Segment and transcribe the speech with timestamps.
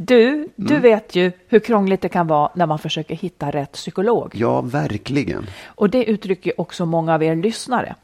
[0.00, 4.32] Du, du vet ju hur krångligt det kan vara när man försöker hitta rätt psykolog.
[4.34, 5.46] Ja, verkligen.
[5.66, 7.94] Och det uttrycker också många av er lyssnare.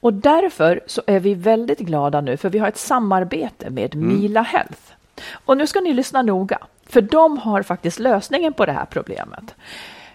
[0.00, 4.42] Och därför så är vi väldigt glada nu för vi har ett samarbete med Mila
[4.42, 4.80] Health.
[5.32, 9.54] Och nu ska ni lyssna noga, för de har faktiskt lösningen på det här problemet.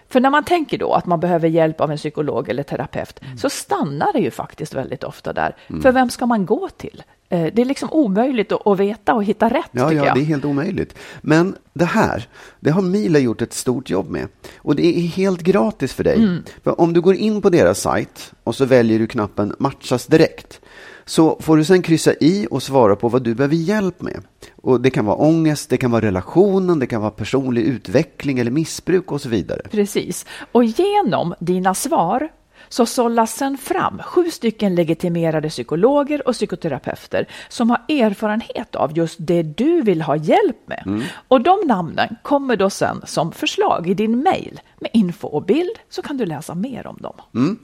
[0.08, 3.50] För när man tänker då att man behöver hjälp av en psykolog eller terapeut så
[3.50, 5.56] stannar det ju faktiskt väldigt ofta där.
[5.82, 7.02] För vem ska man gå till?
[7.30, 10.14] Eh, Det är liksom omöjligt att veta och hitta rätt Ja, ja, jag.
[10.16, 10.94] det är helt omöjligt.
[11.20, 12.28] Men det här,
[12.60, 14.28] det har Mila gjort ett stort jobb med.
[14.58, 16.16] Och det är helt gratis för dig.
[16.16, 16.42] Mm.
[16.64, 20.60] För om du går in på deras sajt och så väljer du knappen matchas direkt.
[21.04, 24.22] Så får du sen kryssa i och svara på vad du behöver hjälp med.
[24.56, 28.50] Och det kan vara ångest, det kan vara relationen, det kan vara personlig utveckling eller
[28.50, 29.60] missbruk och så vidare.
[29.70, 30.26] Precis.
[30.52, 32.28] Och genom dina svar
[32.68, 39.16] så sållas sen fram sju stycken legitimerade psykologer och psykoterapeuter som har erfarenhet av just
[39.20, 41.02] det du vill ha hjälp med.
[41.28, 45.78] Och de namnen kommer då sen som förslag i din mejl med info och bild
[45.88, 47.56] så kan du läsa mer om dem.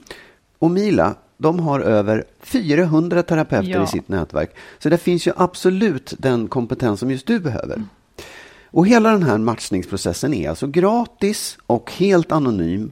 [0.59, 3.83] Och Mila, de har över 400 terapeuter Ja.
[3.83, 4.55] i sitt nätverk.
[4.79, 7.83] Så det finns ju absolut den kompetens som just du behöver.
[8.65, 12.91] Och hela den här matchningsprocessen är alltså gratis och helt anonym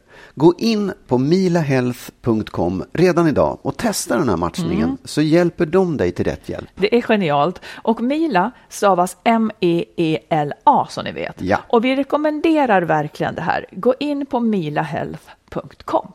[0.35, 6.11] Gå in på milahealth.com redan idag och testa den här matchningen så hjälper de dig
[6.11, 6.69] till rätt hjälp.
[6.75, 7.61] Det är genialt.
[7.81, 11.41] Och Mila stavas M-E-E-L-A som ni vet.
[11.41, 11.57] Ja.
[11.67, 13.65] Och vi rekommenderar verkligen det här.
[13.71, 16.07] Gå in på milahealth.com.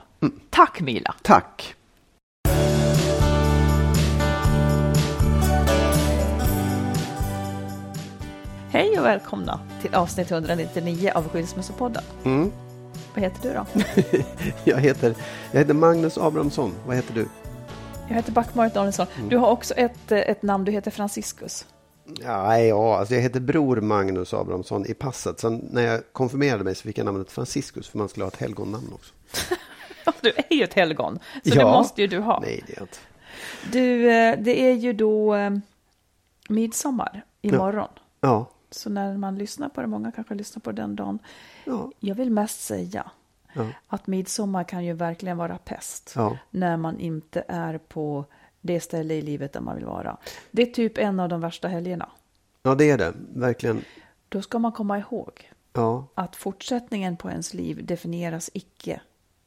[0.50, 1.15] Tack Mila!
[1.22, 1.75] Tack!
[8.71, 12.03] Hej och välkomna till avsnitt 199 av Skilsmässopodden.
[12.25, 12.53] Mm.
[13.16, 13.66] Vad heter du då?
[14.65, 15.15] Jag heter,
[15.53, 16.72] jag heter Magnus Abrahamsson.
[16.87, 17.28] Vad heter du?
[18.09, 19.06] Jag heter Back-Marit Danielsson.
[19.28, 21.66] Du har också ett, eh, ett namn, du heter Franciscus.
[22.22, 25.41] Ja, ja alltså jag heter Bror Magnus Abrahamsson i passet.
[25.41, 28.41] Sen när jag konfirmerade mig så fick jag namnet Franciscus för man skulle ha ett
[28.41, 29.15] helgonnamn också.
[30.04, 31.71] Ja, Du är ju ett helgon, så det Ja.
[31.72, 32.41] måste ju du ha.
[32.41, 32.97] Nej, det är inte.
[33.72, 35.50] Du, eh, det är ju då eh,
[36.48, 37.88] midsommar imorgon.
[38.21, 41.19] Ja, Så när man lyssnar på det, många kanske lyssnar på den dagen.
[41.64, 43.10] ja, Jag vill mest säga
[43.53, 43.66] ja.
[43.88, 46.12] att midsommar kan ju verkligen vara pest.
[46.16, 46.38] Ja.
[46.50, 48.25] När man inte är på
[48.60, 50.16] det ställe i livet där man vill vara.
[50.50, 52.09] Det är typ en av de värsta helgerna.
[52.62, 53.12] ja det är det.
[53.34, 53.84] Verkligen.
[54.28, 55.50] Då ska man komma ihåg
[56.15, 59.00] att fortsättningen på ens liv definieras icke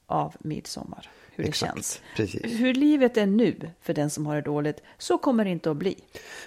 [0.06, 1.10] av midsommar.
[1.40, 2.02] Hur det Exakt, känns.
[2.16, 2.60] precis.
[2.60, 5.78] Hur livet är nu för den som har det dåligt, så kommer det inte att
[5.78, 5.96] bli.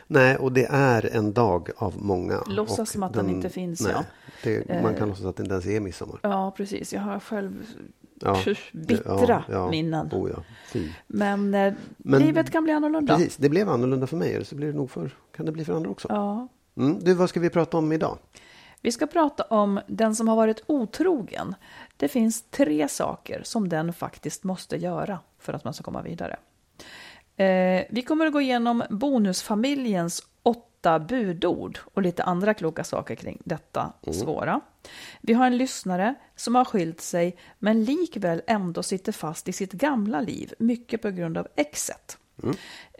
[0.06, 2.42] nej, och det är en dag av många.
[2.46, 4.04] Låtsas Och som att den inte finns, nej, ja.
[4.42, 5.08] Det, man kan Eh.
[5.08, 6.18] låtsas att det inte ens är midsommar.
[6.22, 6.92] Ja, precis.
[6.92, 7.66] Jag har själv
[8.24, 8.38] Ja,
[8.72, 9.70] det- bittra ja, ja.
[9.70, 10.08] minnen.
[10.12, 10.42] Oh, ja.
[11.06, 13.16] Men, eh, Men- livet kan bli annorlunda.
[13.16, 14.44] Precis, det blev annorlunda för mig.
[14.44, 16.08] Så blir det nog för, kan det bli för andra också.
[16.10, 16.48] Ja.
[16.76, 18.18] Mm, du, vad ska vi prata om idag?
[18.82, 21.54] Vi ska prata om den som har varit otrogen.
[21.96, 26.36] Det finns tre saker som den faktiskt måste göra för att man ska komma vidare.
[27.36, 33.42] Eh, vi kommer att gå igenom bonusfamiljens åtta budord och lite andra kloka saker kring
[33.44, 34.60] detta svåra.
[35.20, 39.72] Vi har en lyssnare som har skilt sig men likväl ändå sitter fast i sitt
[39.72, 42.18] gamla liv, mycket på grund av exet.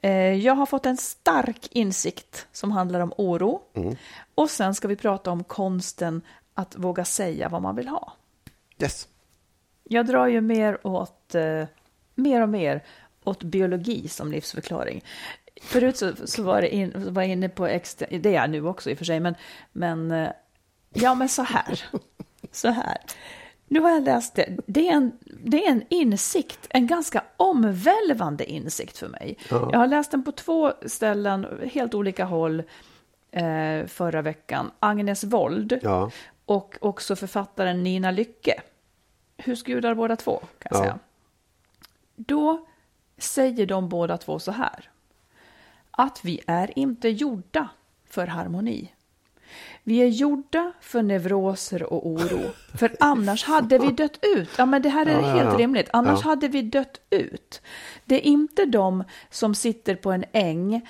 [0.02, 3.60] Eh, Jag har fått en stark insikt som handlar om oro.
[4.34, 6.22] Och sen ska vi prata om konsten
[6.54, 8.12] att våga säga vad man vill ha.
[8.78, 9.08] Yes.
[9.84, 11.64] Jag drar ju mer åt, eh,
[12.14, 12.84] mer och mer
[13.24, 15.04] åt biologi som livsförklaring.
[15.62, 18.66] Förut så, så var, det in, var jag inne på extra, det är jag nu
[18.66, 19.34] också i och för sig, men,
[19.72, 20.28] men eh,
[20.92, 21.84] ja men så här.
[22.52, 22.98] Så här.
[23.68, 24.56] Nu har jag läst det.
[24.66, 25.12] Det är en,
[25.44, 29.36] det är en insikt, en ganska omvälvande insikt för mig.
[29.50, 32.62] Jag har läst den på två ställen, helt olika håll,
[33.30, 34.70] eh, förra veckan.
[34.78, 36.10] Agnes Wold Ja.
[36.44, 38.62] och också författaren Nina Lycke.
[39.36, 40.82] Husgudar båda två, kan jag Ja.
[40.82, 40.98] säga.
[42.16, 42.66] Då
[43.18, 44.90] säger de båda två så här.
[45.90, 47.68] Att vi är inte gjorda
[48.10, 48.92] för harmoni.
[49.84, 52.40] Vi är gjorda för neuroser och oro.
[52.74, 54.48] För annars hade vi dött ut.
[54.58, 55.58] Ja, men det här är Ja, helt ja.
[55.58, 55.88] rimligt.
[55.92, 57.60] Annars hade vi dött ut.
[58.04, 60.86] Det är inte de som sitter på en äng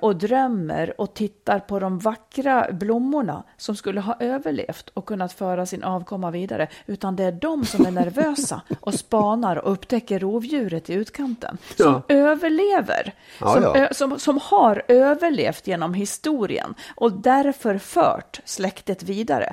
[0.00, 5.66] och drömmer och tittar på de vackra blommorna som skulle ha överlevt och kunnat föra
[5.66, 10.90] sin avkomma vidare, utan det är de som är nervösa och spanar och upptäcker rovdjuret
[10.90, 12.02] i utkanten, som Ja.
[12.14, 13.76] överlever, Ja, som, ja.
[13.76, 19.52] ö- som, som har överlevt genom historien och därför fört släktet vidare.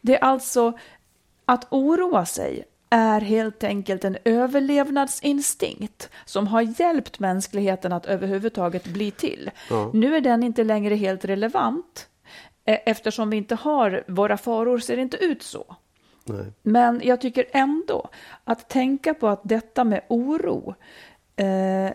[0.00, 0.72] Det är alltså
[1.44, 9.10] att oroa sig är helt enkelt en överlevnadsinstinkt som har hjälpt mänskligheten att överhuvudtaget bli
[9.10, 9.50] till.
[9.92, 12.08] Nu är den inte längre helt relevant
[12.64, 15.76] eh, eftersom vi inte har, våra faror ser inte ut så.
[16.24, 16.52] Nej.
[16.62, 18.08] Men jag tycker ändå
[18.44, 20.74] att tänka på att detta med oro
[21.36, 21.90] eh,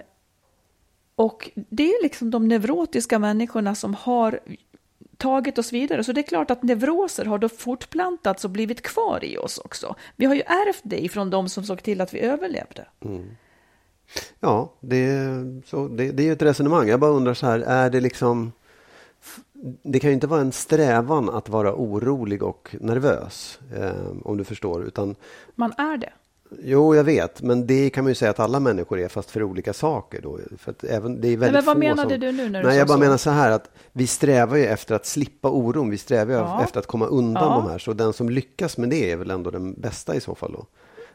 [1.15, 4.39] och det är liksom de neurotiska människorna som har
[5.17, 6.03] tagit oss vidare.
[6.03, 9.95] Så det är klart att neuroser har då fortplantats och blivit kvar i oss också.
[10.15, 12.87] Vi har ju ärvt det ifrån de som såg till att vi överlevde.
[14.39, 16.87] Ja, det, är- så, det, det är ju ett resonemang.
[16.87, 18.51] Jag bara undrar så här, är det liksom...
[19.83, 23.91] Det kan ju inte vara en strävan att vara orolig och nervös, eh,
[24.23, 24.83] om du förstår.
[24.87, 25.15] Utan,
[25.55, 26.13] Man är det.
[26.63, 29.43] Jo, jag vet, men det kan man ju säga att alla människor är, fast för
[29.43, 30.21] olika saker.
[30.21, 32.67] Då, för att även, det är väldigt men vad menade som, du nu när du
[32.67, 32.99] Nej, jag bara så?
[32.99, 35.89] menar så här att vi strävar ju efter att slippa oron.
[35.89, 36.63] Vi strävar ju Ja.
[36.63, 37.61] efter att komma undan Ja.
[37.63, 37.79] de här.
[37.79, 40.65] Så den som lyckas med det är väl ändå den bästa i så fall då.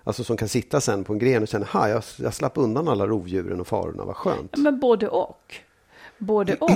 [0.04, 2.88] Alltså som kan sitta sen på en gren och känna, ha, jag, jag slapp undan
[2.88, 4.56] alla rovdjuren och farorna, vad skönt.
[4.56, 5.54] Men både och.
[6.18, 6.70] Både och.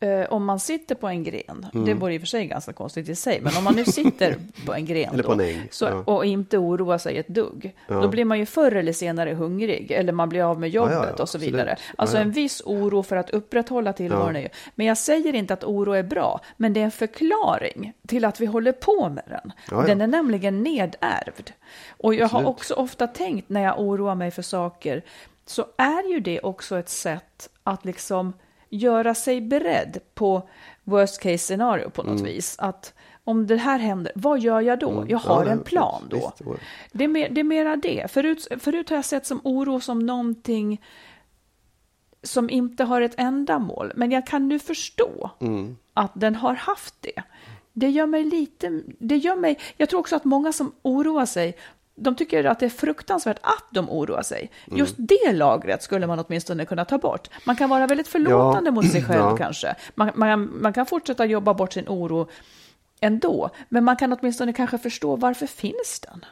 [0.00, 3.08] Eh, om man sitter på en gren, det vore i och för sig ganska konstigt
[3.08, 5.84] i sig, men om man nu sitter på en gren Eller på en äng, så,
[5.84, 6.02] ja.
[6.06, 7.94] och inte oroar sig ett dugg, Ja.
[8.00, 11.10] då blir man ju förr eller senare hungrig, eller man blir av med jobbet Ja,
[11.10, 11.48] och så absolut.
[11.48, 11.76] vidare.
[11.78, 14.42] Ja, Alltså en viss oro för att upprätthålla tillvaron.
[14.42, 14.48] Ja.
[14.74, 18.40] Men jag säger inte att oro är bra, men det är en förklaring till att
[18.40, 19.24] vi håller på med
[19.68, 19.86] den.
[19.86, 21.50] Den är nämligen nedärvd.
[21.88, 22.48] Och jag har Absolut.
[22.48, 25.02] också ofta tänkt när jag oroar mig för saker,
[25.46, 28.32] så är ju det också ett sätt att liksom
[28.68, 30.48] göra sig beredd på
[30.84, 32.56] worst case scenario på något vis.
[32.58, 35.04] Att om det här händer, vad gör jag då?
[35.08, 35.48] Jag har Mm.
[35.48, 36.50] Ja, en plan visst, då.
[36.50, 36.62] visst.
[36.92, 38.10] Det är, mer, det är mera det.
[38.10, 40.82] Förut, förut har jag sett som oro som någonting
[42.22, 43.92] som inte har ett ändamål.
[43.96, 45.76] Men jag kan nu förstå Mm.
[45.94, 47.22] att den har haft det.
[47.72, 48.82] Det gör mig lite...
[48.98, 51.56] Det gör mig, jag tror också att många som oroar sig,
[51.96, 54.50] de tycker att det är fruktansvärt att de oroar sig.
[54.66, 54.78] Mm.
[54.78, 57.28] Just det lagret skulle man åtminstone kunna ta bort.
[57.46, 58.74] Man kan vara väldigt förlåtande Ja.
[58.74, 59.36] mot sig själv Ja.
[59.36, 59.74] kanske.
[59.94, 62.28] Man, man, man kan fortsätta jobba bort sin oro
[63.00, 63.50] ändå.
[63.68, 66.24] Men man kan åtminstone kanske förstå varför finns den?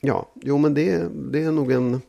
[0.00, 2.02] Ja, jo men det, det är nog en,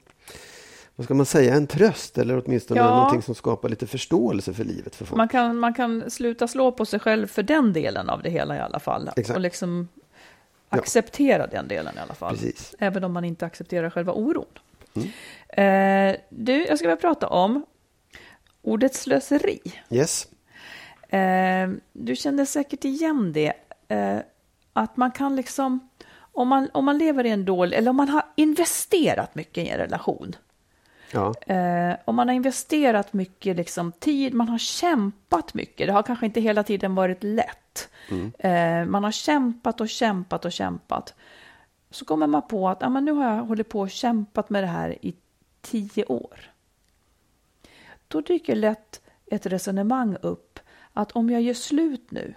[0.96, 2.96] vad ska man säga, en tröst eller åtminstone Ja.
[2.96, 5.18] någonting som skapar lite förståelse för livet för folk.
[5.18, 8.56] Man kan, man kan sluta slå på sig själv för den delen av det hela
[8.56, 9.10] i alla fall.
[9.16, 9.36] Exakt.
[9.38, 9.88] Och liksom.
[10.80, 12.36] Acceptera den delen i alla fall.
[12.36, 12.76] Precis.
[12.80, 14.46] Även om man inte accepterar själva oron.
[14.96, 15.10] Mm.
[15.50, 17.66] Eh, du, jag ska vilja prata om
[18.62, 19.60] ordet slöseri.
[19.90, 20.28] Yes.
[21.10, 23.54] Eh, du kände säkert igen det.
[23.88, 24.18] Eh,
[24.74, 28.10] att man kan liksom, om man, om man lever i en dålig, eller om man
[28.10, 30.36] har investerat mycket i en relation.
[31.14, 31.34] Ja.
[31.54, 35.88] Eh, om man har investerat mycket liksom, tid, man har kämpat mycket.
[35.88, 37.90] Det har kanske inte hela tiden varit lätt.
[38.40, 41.14] Eh, man har kämpat och kämpat och kämpat.
[41.90, 44.64] Så kommer man på att ah, men nu har jag hållit på och kämpat med
[44.64, 45.16] det här i
[45.62, 46.52] tio år.
[48.08, 50.60] Då dyker lätt ett resonemang upp
[50.94, 52.34] att om jag gör slut nu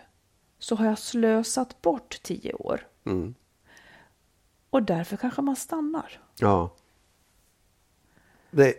[0.58, 2.86] så har jag slösat bort tio år.
[3.04, 3.34] Mm.
[4.70, 6.20] Och därför kanske man stannar.
[6.38, 6.70] Ja.
[8.56, 8.74] Det,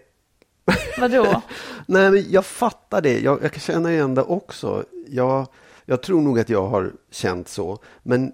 [0.98, 1.42] Vadå?
[1.86, 3.20] nej, men jag fattar det.
[3.20, 4.86] Jag, jag kan känna igen det också.
[5.08, 5.48] Jag,
[5.86, 7.80] jag tror nog att jag har känt så.
[8.04, 8.32] Men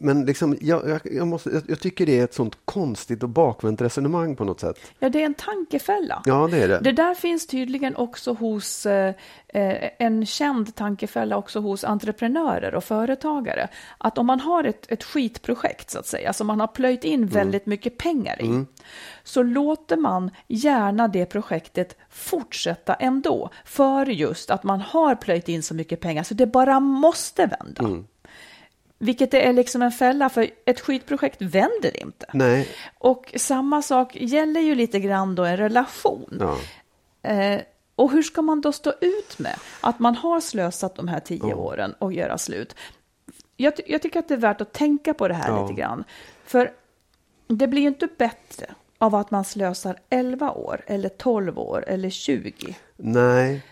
[0.00, 3.80] men liksom, jag, jag, jag, måste, jag, tycker det är ett sånt konstigt och bakvänt
[3.80, 4.78] resonemang på något sätt.
[4.98, 6.22] Ja, det är en tankefälla.
[6.24, 6.80] Ja, det är det.
[6.80, 9.14] Det där finns tydligen också hos eh,
[9.48, 13.68] eh, en känd tankefälla också hos entreprenörer och företagare.
[13.98, 17.18] Att om man har ett, ett skitprojekt så att säga, som man har plöjt in
[17.18, 17.28] Mm.
[17.28, 18.64] väldigt mycket pengar i,
[19.24, 23.50] så låter man gärna det projektet fortsätta ändå.
[23.64, 27.82] För just att man har plöjt in så mycket pengar så det bara måste vända.
[27.82, 28.06] Mm.
[28.98, 32.26] Vilket är liksom en fälla, för ett skitprojekt vänder inte.
[32.32, 36.38] Nej, Och samma sak gäller ju lite grann då en relation.
[36.40, 36.58] ja.
[37.30, 37.60] Eh,
[37.94, 41.54] och hur ska man då stå ut med att man har slösat de här tio
[41.54, 42.74] åren och göra slut?
[43.56, 45.62] Jag, jag tycker att det är värt att tänka på det här Ja.
[45.62, 46.04] lite grann.
[46.44, 46.70] För
[47.48, 48.66] det blir ju inte bättre
[48.98, 52.76] av att man slösar 11 år eller 12 år eller 20.
[52.96, 53.62] Nej,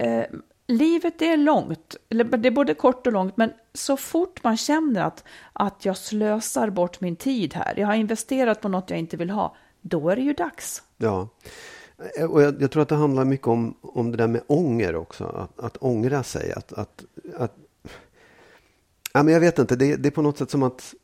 [0.00, 0.24] Eh,
[0.66, 5.24] livet är långt, det är både kort och långt, men så fort man känner att,
[5.52, 9.30] att jag slösar bort min tid här, jag har investerat på något jag inte vill
[9.30, 10.82] ha, då är det ju dags.
[10.96, 11.28] ja.
[12.18, 14.96] Eh, och jag, jag tror att det handlar mycket om, om det där med ånger
[14.96, 15.24] också.
[15.24, 16.52] Att, att ångra sig.
[16.52, 17.04] Att, att,
[17.36, 17.56] att,
[19.12, 20.94] ja, men jag vet inte, det, det är på något sätt som att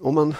[0.00, 0.34] om man,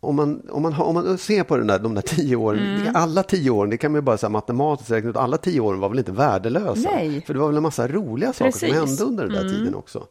[0.00, 2.80] om man, om man, har, om man ser på den där, de där tio åren,
[2.80, 2.96] Mm.
[2.96, 5.80] alla tio åren, det kan man ju bara säga matematiskt räkna ut, alla tio åren
[5.80, 6.90] var väl inte värdelösa?
[6.94, 7.22] Nej.
[7.26, 8.62] För det var väl en massa roliga saker Precis.
[8.62, 8.74] Mm.
[8.86, 10.06] som hände under den där tiden också.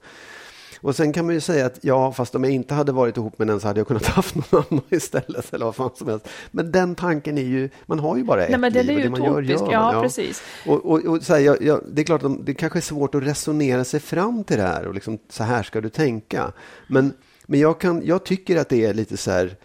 [0.81, 3.39] Och sen kan man ju säga att ja, fast om jag inte hade varit ihop
[3.39, 5.53] med den så hade jag kunnat haft någon annan istället.
[5.53, 6.27] Eller vad fan som helst.
[6.51, 8.99] Men den tanken är ju, man har ju bara ett Nej, men den liv är
[8.99, 9.63] och ju det man gör, utopisk.
[9.63, 10.01] gör Ja, man.
[10.03, 10.43] precis.
[10.67, 12.81] Och, och, och så här, jag, jag, det är klart att de- det kanske är
[12.81, 16.51] svårt att resonera sig fram till det här och liksom så här ska du tänka.
[16.87, 17.13] Men,
[17.45, 19.55] men jag, kan, jag tycker att det är lite så här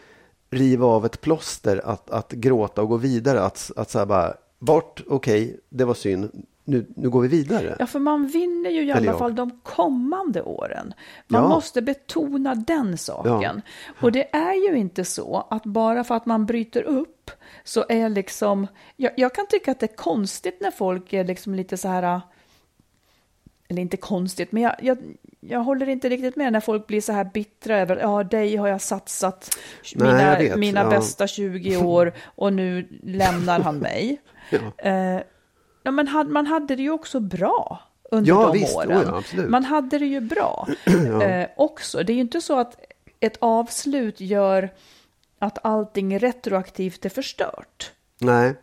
[0.54, 3.42] riva av ett plåster att, att gråta och gå vidare.
[3.42, 6.30] Att, att så här bara, bort, okej, det var synd,
[6.64, 7.76] nu, nu går vi vidare.
[7.78, 10.94] Ja, för man vinner ju i alla fall de kommande åren.
[11.28, 11.48] Man Ja.
[11.48, 13.62] måste betona den saken.
[14.00, 17.30] Och det är ju inte så att bara för att man bryter upp
[17.64, 18.66] så är liksom...
[18.96, 22.20] Jag, jag kan tycka att det är konstigt när folk är liksom lite så här...
[23.68, 24.98] Eller inte konstigt, men jag, jag,
[25.40, 28.68] jag håller inte riktigt med när folk blir så här bittra över ja, dig har
[28.68, 29.58] jag satsat
[29.94, 30.90] Nej, jag mina, vet, mina ja.
[30.90, 34.20] bästa 20 år och nu lämnar han mig.
[34.50, 34.88] Ja.
[34.90, 35.20] Eh,
[35.82, 37.80] ja, men had, man hade det ju också bra
[38.10, 38.76] under Ja, de visst.
[38.76, 39.14] åren.
[39.14, 40.68] Oh ja, man hade det ju bra
[41.22, 42.02] eh, också.
[42.02, 42.76] Det är ju inte så att
[43.20, 44.70] ett avslut gör
[45.38, 47.92] att allting retroaktivt är förstört.
[48.18, 48.54] Nej,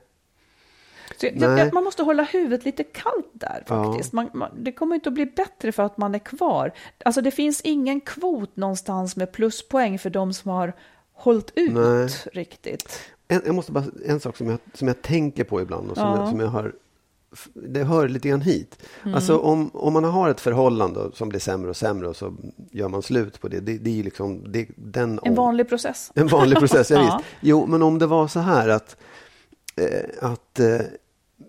[1.20, 3.84] jag, man måste hålla huvudet lite kallt där Ja.
[3.84, 4.13] faktiskt.
[4.13, 6.72] Man, man, det kommer inte att bli bättre för att man är kvar.
[7.06, 10.74] Alltså det finns ingen kvot någonstans med pluspoäng för de som har
[11.13, 12.10] hållit ut Nej.
[12.34, 13.00] riktigt.
[13.27, 16.08] En, jag måste bara, en sak som jag, som jag tänker på ibland och som,
[16.08, 16.18] Ja.
[16.20, 16.74] jag, som jag har
[17.53, 18.84] det hör lite grann hit.
[19.15, 22.34] Alltså om, om man har ett förhållande som blir sämre och sämre och så
[22.72, 23.60] gör man slut på det.
[23.60, 26.12] Det, det är liksom det, den En vanlig process.
[26.15, 27.18] en vanlig process, ja, Ja.
[27.18, 27.30] visst.
[27.41, 28.98] Jo, men om det var så här att,
[29.75, 30.80] eh, att eh,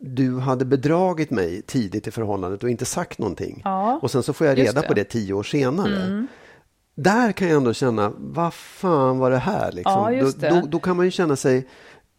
[0.04, 3.62] du hade bedragit mig tidigt i förhållandet och inte sagt någonting.
[3.64, 4.78] Ja, och sen så får jag reda det.
[4.78, 4.88] Mm.
[4.88, 6.26] på det tio år senare.
[6.94, 9.72] Där kan jag ändå känna, vad fan var det här?
[9.72, 10.14] Liksom?
[10.14, 11.68] Ja, då, då, då kan man ju känna sig,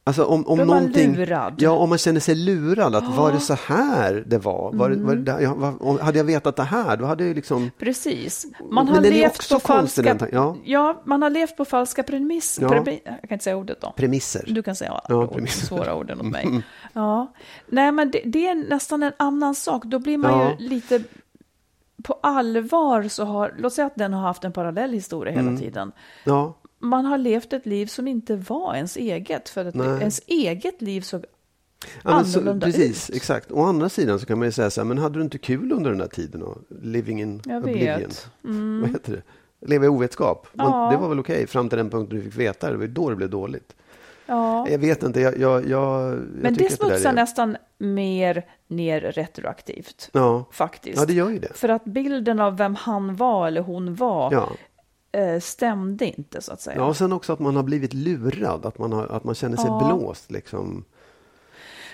[0.04, 1.56] alltså om, om Då är man någonting, lurad.
[1.58, 4.72] ja, om man känner sig lurad, att var det så här det var?
[4.74, 5.44] var, det- var det Mm.
[5.44, 8.46] ja, var, hade jag vetat det här, då hade jag liksom Precis.
[8.72, 10.02] Man har levt på falska...
[10.02, 11.02] den tan- ja.
[11.06, 12.62] man har levt på falska premisser.
[12.64, 12.70] Ja.
[12.70, 13.02] Premi...
[13.06, 13.94] Jag kan inte säga ordet då.
[13.98, 14.44] premisser.
[14.48, 15.66] Du kan säga Ja, ja, premisser.
[15.66, 16.62] svåra orden åt mig.
[16.94, 17.34] Ja.
[17.68, 19.84] Nej, men det, det är nästan en annan sak.
[19.86, 20.52] Då blir man Ja.
[20.60, 21.02] ju lite...
[22.04, 23.54] På allvar så har...
[23.58, 25.60] Låt säga att den har haft en parallell historia hela Mm.
[25.60, 25.92] tiden.
[26.26, 29.50] Ja, Man har levt ett liv som inte var ens eget.
[29.50, 30.00] För att Nej.
[30.00, 31.26] ens eget liv såg
[32.04, 33.16] så, annorlunda precis, ut.
[33.16, 33.52] exakt.
[33.52, 35.72] Å andra sidan så kan man ju säga så här, men hade du inte kul
[35.72, 36.44] under den här tiden?
[36.44, 38.00] Och living in Jag oblivion.
[38.00, 38.28] vet.
[38.44, 38.82] Mm.
[38.82, 39.22] Vad heter det?
[39.68, 40.48] Leva i ovetskap.
[40.54, 40.90] Ja.
[40.92, 42.74] Det var väl okej fram till den punkten du fick veta det.
[42.74, 43.76] Det var då det blev dåligt.
[44.26, 44.70] Ja.
[44.70, 50.10] Jag vet inte, jag, jag, jag, Men det smutsar är- nästan mer ner retroaktivt.
[50.14, 50.46] Ja.
[50.52, 51.00] Faktiskt.
[51.00, 51.58] ja, det gör ju det.
[51.58, 54.50] För att bilden av vem han var eller hon var Ja.
[55.14, 56.78] Eh, stämde inte så att säga.
[56.78, 58.66] ja, och sen också att man har blivit lurad.
[58.66, 59.78] Att man, har, att man känner sig Ja.
[59.88, 60.32] blåst.
[60.32, 60.86] Liksom.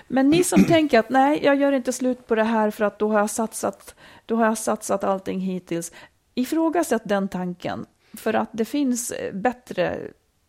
[0.08, 2.98] Men ni som tänker att nej, jag gör inte slut på det här för att
[2.98, 3.94] då har jag satsat,
[4.26, 5.92] då har jag satsat allting hittills.
[6.34, 7.86] Ifrågasätt den tanken.
[8.14, 9.98] För att det finns eh, bättre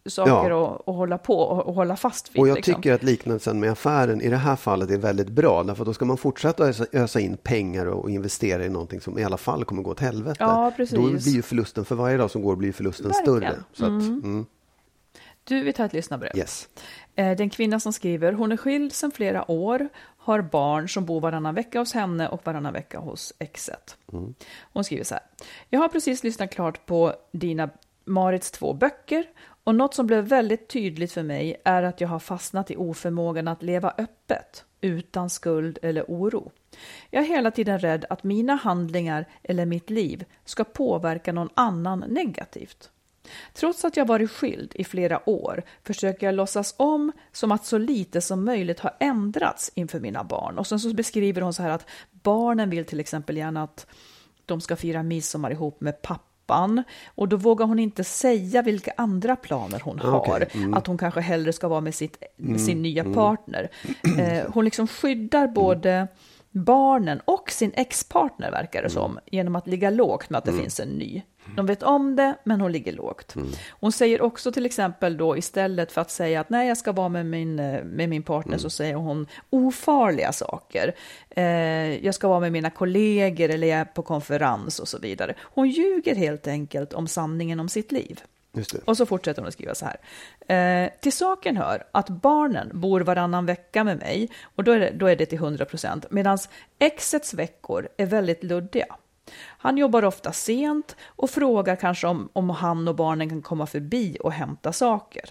[0.05, 0.75] saker Ja.
[0.75, 2.41] att, att hålla på och, och hålla fast vid.
[2.41, 2.74] Och jag liksom.
[2.75, 5.63] tycker att liknelsen med affären i det här fallet är väldigt bra.
[5.63, 9.20] Därför att då ska man fortsätta ösa, ösa in pengar och investera i någonting som
[9.20, 10.36] i alla fall kommer gå åt helvete.
[10.39, 10.96] Ja, precis.
[10.96, 13.24] Då blir ju förlusten för varje dag som går blir förlusten Verkligen.
[13.41, 13.55] större.
[13.74, 14.46] Så att, mm.
[15.43, 16.38] Du, vi tar ett lyssnarbrev.
[16.38, 16.67] yes.
[17.15, 20.89] Eh, Det är en kvinna som skriver, hon är skild sedan flera år, har barn
[20.89, 23.98] som bor varannan vecka hos henne och varannan vecka hos exet.
[24.74, 25.24] Hon skriver så här.
[25.70, 27.70] Jag har precis lyssnat klart på dina
[28.05, 29.25] Marits två böcker
[29.63, 33.48] och något som blev väldigt tydligt för mig är att jag har fastnat i oförmågan
[33.48, 36.51] att leva öppet, utan skuld eller oro.
[37.10, 42.00] Jag är hela tiden rädd att mina handlingar eller mitt liv ska påverka någon annan
[42.08, 42.89] negativt.
[43.53, 47.77] Trots att jag varit skild i flera år försöker jag låtsas om som att så
[47.77, 50.58] lite som möjligt har ändrats inför mina barn.
[50.58, 53.88] Och sen så beskriver hon så här att barnen vill till exempel gärna att
[54.46, 56.83] de ska fira midsommar ihop med pappa pappan
[57.15, 60.19] och då vågar hon inte säga vilka andra planer hon har.
[60.19, 60.74] Okej, mm.
[60.74, 62.24] Att hon kanske hellre ska vara med sitt,
[62.57, 63.69] sin nya partner.
[64.19, 66.07] Eh, hon liksom skyddar både
[66.51, 70.79] barnen och sin ex-partner verkar det som, genom att ligga lågt med att det finns
[70.79, 71.22] en ny.
[71.55, 73.36] De vet om det, men hon ligger lågt.
[73.70, 77.10] Hon säger också till exempel då istället för att säga att nej, jag ska vara
[77.10, 80.96] med min, eh, med min partner, så säger hon ofarliga saker.
[81.29, 85.36] Eh, jag ska vara med mina kollegor eller jag är på konferens och så vidare.
[85.39, 88.22] Hon ljuger helt enkelt om sanningen om sitt liv.
[88.53, 88.79] Just det.
[88.86, 89.98] Och så fortsätter hon att skriva så här.
[90.84, 94.91] Eh, till saken hör att barnen bor varannan vecka med mig och då är det,
[94.91, 96.05] då är det till 100 procent.
[96.10, 96.38] Medan
[96.79, 98.96] exets veckor är väldigt luddiga.
[99.41, 104.17] Han jobbar ofta sent och frågar kanske om, om han och barnen kan komma förbi
[104.20, 105.29] och hämta saker.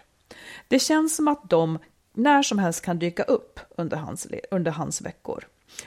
[0.69, 1.79] Det känns som att de
[2.13, 5.45] när som helst kan dyka upp under hans, under hans veckor.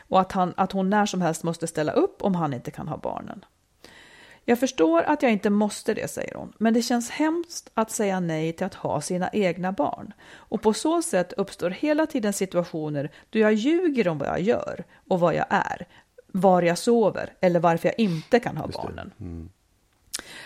[0.07, 2.87] Och att, han, att hon när som helst måste ställa upp om han inte kan
[2.87, 3.45] ha barnen.
[4.45, 8.19] Jag förstår att jag inte måste det, säger hon, men det känns hemskt att säga
[8.19, 10.13] nej till att ha sina egna barn.
[10.31, 14.83] Och på så sätt uppstår hela tiden situationer då jag ljuger om vad jag gör
[15.07, 15.87] och vad jag är,
[16.27, 19.11] var jag sover eller varför jag inte kan ha barnen.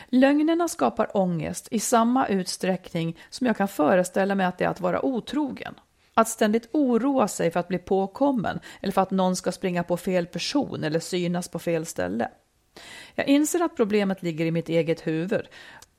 [0.08, 4.82] Lögnerna skapar ångest i samma utsträckning som jag kan föreställa mig att det är att
[4.82, 5.74] vara otrogen.
[6.14, 9.98] Att ständigt oroa sig för att bli påkommen eller för att någon ska springa på
[9.98, 12.30] fel person eller synas på fel ställe.
[13.16, 15.48] Jag inser att problemet ligger i mitt eget huvud,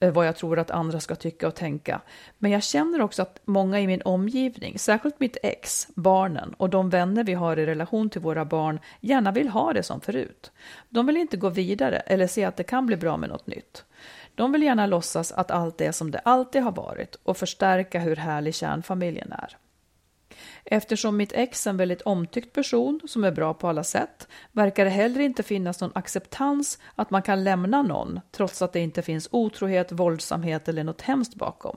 [0.01, 2.01] eh, vad jag tror att andra ska tycka och tänka.
[2.39, 6.91] Men jag känner också att många i min omgivning, särskilt mitt ex, barnen och de
[6.91, 10.53] vänner vi har i relation till våra barn, gärna vill ha det som förut.
[10.89, 13.85] De vill inte gå vidare eller se att det kan bli bra med något nytt.
[14.35, 18.17] De vill gärna låtsas att allt är som det alltid har varit och förstärka hur
[18.17, 19.57] härlig kärnfamiljen är.
[20.65, 24.85] Eftersom mitt ex är en väldigt omtyckt person som är bra på alla sätt verkar
[24.85, 29.03] det heller inte finnas någon acceptans att man kan lämna någon trots att det inte
[29.03, 31.77] finns otrohet, våldsamhet eller något hemskt bakom.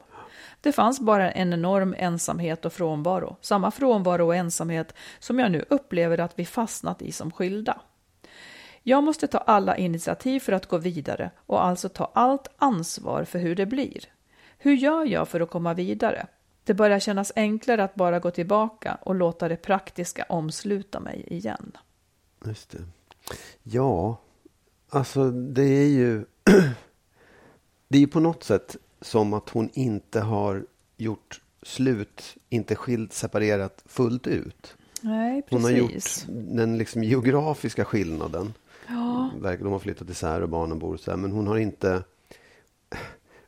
[0.62, 5.66] Det fanns bara en enorm ensamhet och frånvaro, samma frånvaro och ensamhet som jag nu
[5.70, 7.82] upplever att vi fastnat i som skilda.
[8.84, 13.40] Jag måste ta alla initiativ för att gå vidare och alltså ta allt ansvar för
[13.40, 14.00] hur det blir.
[14.58, 16.28] Hur gör jag för att komma vidare?
[16.64, 21.72] Det börjar kännas enklare att bara gå tillbaka och låta det praktiska omsluta mig igen.
[22.46, 22.84] Just det.
[23.64, 24.18] Ja,
[24.90, 26.26] alltså det är ju...
[27.88, 30.66] det är ju på något sätt som att hon inte har
[30.98, 34.76] gjort slut, inte skilt, separerat fullt ut.
[35.02, 36.26] Nej, Hon precis.
[36.26, 38.54] har gjort den liksom geografiska skillnaden.
[38.88, 42.04] Ja, De har flyttat isär och barnen bor så här, men hon har inte...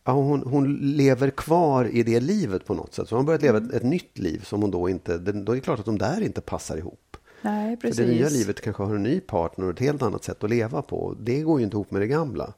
[0.05, 3.07] Ja, hon, hon lever kvar i det livet på något sätt.
[3.09, 5.17] Så hon har börjat leva ett, ett nytt liv som hon då inte...
[5.17, 7.17] Då är det klart att de där inte passar ihop.
[7.41, 7.97] nej, precis.
[7.97, 10.49] För det nya livet kanske har en ny partner och ett helt annat sätt att
[10.49, 11.15] leva på.
[11.19, 12.53] Det går ju inte ihop med det gamla.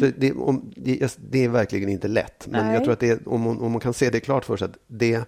[0.00, 2.46] Så det, om, det, det är verkligen inte lätt.
[2.46, 2.74] Men Nej.
[2.74, 4.76] jag tror att det, om, hon, om man kan se det klart för sig att
[4.86, 5.24] det...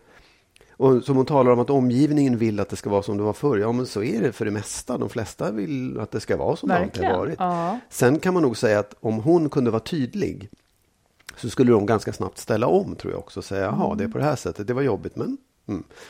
[0.76, 3.32] Och som hon talar om att omgivningen vill att det ska vara som det var
[3.32, 3.58] förr.
[3.58, 4.98] Ja, men så är det för det mesta.
[4.98, 7.10] De flesta vill att det ska vara som det alltid Verkligen.
[7.10, 7.36] har varit.
[7.38, 7.78] Ja.
[7.90, 10.50] Sen kan man nog säga att om hon kunde vara tydlig
[11.36, 13.40] så skulle de ganska snabbt ställa om tror jag också.
[13.40, 14.66] och Säga, jaha, det är på det här sättet.
[14.66, 15.38] Det var jobbigt, men...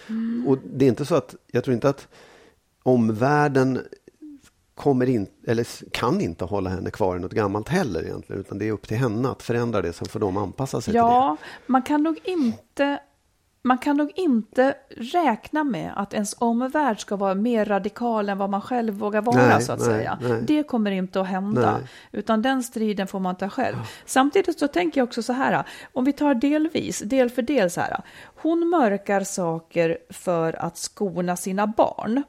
[0.08, 0.46] Mm.
[0.48, 1.34] Och det är inte så att...
[1.46, 2.08] Jag tror inte att
[2.82, 3.80] omvärlden
[4.74, 8.40] kommer in, eller kan inte hålla henne kvar i något gammalt heller egentligen.
[8.40, 9.92] Utan det är upp till henne att förändra det.
[9.92, 13.00] Sen får de anpassa sig till Ja, man kan nog inte
[13.64, 18.50] man kan nog inte räkna med att ens omvärld ska vara mer radikal än vad
[18.50, 20.18] man själv vågar vara, Nej, så att nej, säga.
[20.22, 20.42] nej.
[20.46, 21.80] Det kommer inte att hända,
[22.12, 23.76] utan den striden får man ta själv.
[24.04, 27.80] Samtidigt så tänker jag också så här, om vi tar delvis, del för del så
[27.80, 28.02] här.
[28.24, 32.22] Hon mörkar saker för att skona sina barn.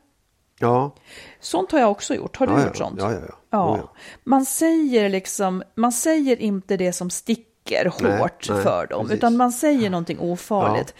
[0.59, 0.95] Ja,
[1.39, 2.37] Sånt har jag också gjort.
[2.37, 2.99] Har du ja, gjort ja, sånt?
[3.01, 3.35] Ja, ja, ja.
[3.49, 3.73] Ja.
[3.73, 3.93] Oh, ja.
[4.23, 9.17] Man säger liksom, man säger inte det som sticker hårt nej, för dem, precis.
[9.17, 10.95] utan man säger någonting ofarligt.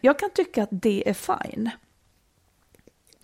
[0.00, 1.70] Jag kan tycka att det är fine.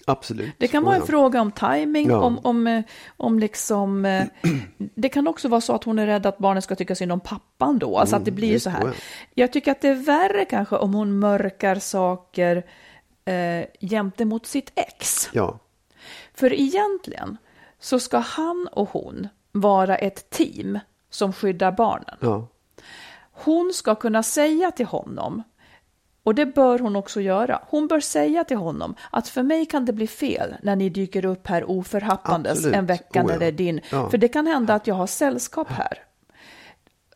[0.09, 0.55] Absolut.
[0.59, 1.07] Det kan vara en ja.
[1.07, 2.21] fråga om timing, Ja.
[2.21, 2.83] om, om, eh,
[3.16, 4.05] om liksom...
[4.05, 4.25] eh,
[4.79, 7.21] Det kan också vara så att hon är rädd att barnen ska tycka synd om
[7.21, 8.85] pappan då, alltså att det blir visst, så här.
[8.85, 8.92] ja.
[9.35, 12.66] Jag tycker att det är värre kanske om hon mörkar saker
[13.25, 15.29] eh, gentemot sitt ex.
[15.33, 15.59] Ja,
[16.35, 17.37] För egentligen
[17.81, 20.79] så ska han och hon vara ett team
[21.16, 22.16] som skyddar barnen.
[22.20, 22.46] ja,
[23.33, 25.42] Hon ska kunna säga till honom,
[26.22, 29.85] och det bör hon också göra, hon bör säga till honom att för mig kan
[29.85, 32.76] det bli fel när ni dyker upp här oförhappandes Absolut.
[32.76, 34.11] en vecka Oh, när det är din, Ja.
[34.11, 35.98] för det kan hända att jag har sällskap här.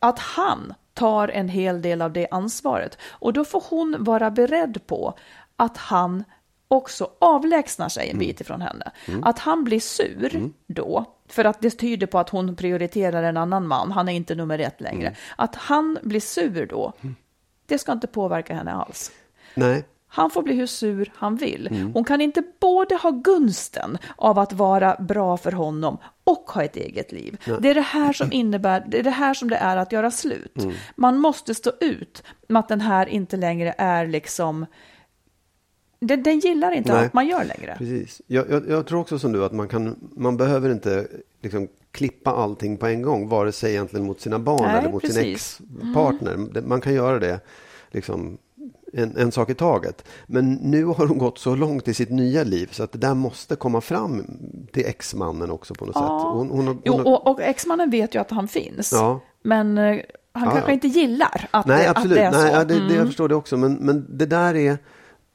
[0.01, 4.87] Att han tar en hel del av det ansvaret och då får hon vara beredd
[4.87, 5.13] på
[5.55, 6.23] att han
[6.67, 8.91] också avlägsnar sig en bit ifrån henne.
[9.23, 13.67] Att han blir sur då, för att det tyder på att hon prioriterar en annan
[13.67, 15.15] man, han är inte nummer ett längre.
[15.35, 16.93] Att han blir sur då,
[17.65, 19.11] det ska inte påverka henne alls.
[19.55, 21.91] nej, Han får bli hur sur han vill.
[21.93, 26.75] Hon kan inte både ha gunsten av att vara bra för honom och ha ett
[26.75, 27.37] eget liv.
[27.59, 30.11] Det är det här som innebär, det är det här som det är att göra
[30.11, 30.55] slut.
[30.95, 34.65] Man måste stå ut med att den här inte längre är liksom,
[36.01, 37.03] den, den gillar inte Nej.
[37.03, 37.75] allt man gör längre.
[37.77, 38.21] precis.
[38.27, 41.07] Jag, jag, jag tror också som du att man, kan, man behöver inte
[41.41, 45.01] liksom klippa allting på en gång, vare sig egentligen mot sina barn Nej, eller mot
[45.01, 45.59] sin precis.
[45.81, 46.37] ex-partner.
[46.53, 47.39] Det- Man kan göra det
[47.91, 48.37] liksom
[48.93, 50.03] en, en sak i taget.
[50.27, 53.13] Men nu har hon gått så långt i sitt nya liv så att det där
[53.13, 54.23] måste komma fram
[54.71, 56.03] till ex-mannen också på något sätt.
[56.03, 58.91] Hon, hon, Jo, hon har- och, och exmannen vet ju att han finns.
[58.93, 59.19] Ja.
[59.43, 59.83] Men eh,
[60.33, 60.73] han Ja, kanske ja.
[60.73, 62.17] inte gillar att, Nej, det, absolut.
[62.19, 62.57] att det är Nej, så.
[62.57, 63.07] ja, det, det, jag Mm.
[63.07, 63.57] förstår det också.
[63.57, 64.77] Men, men det där är...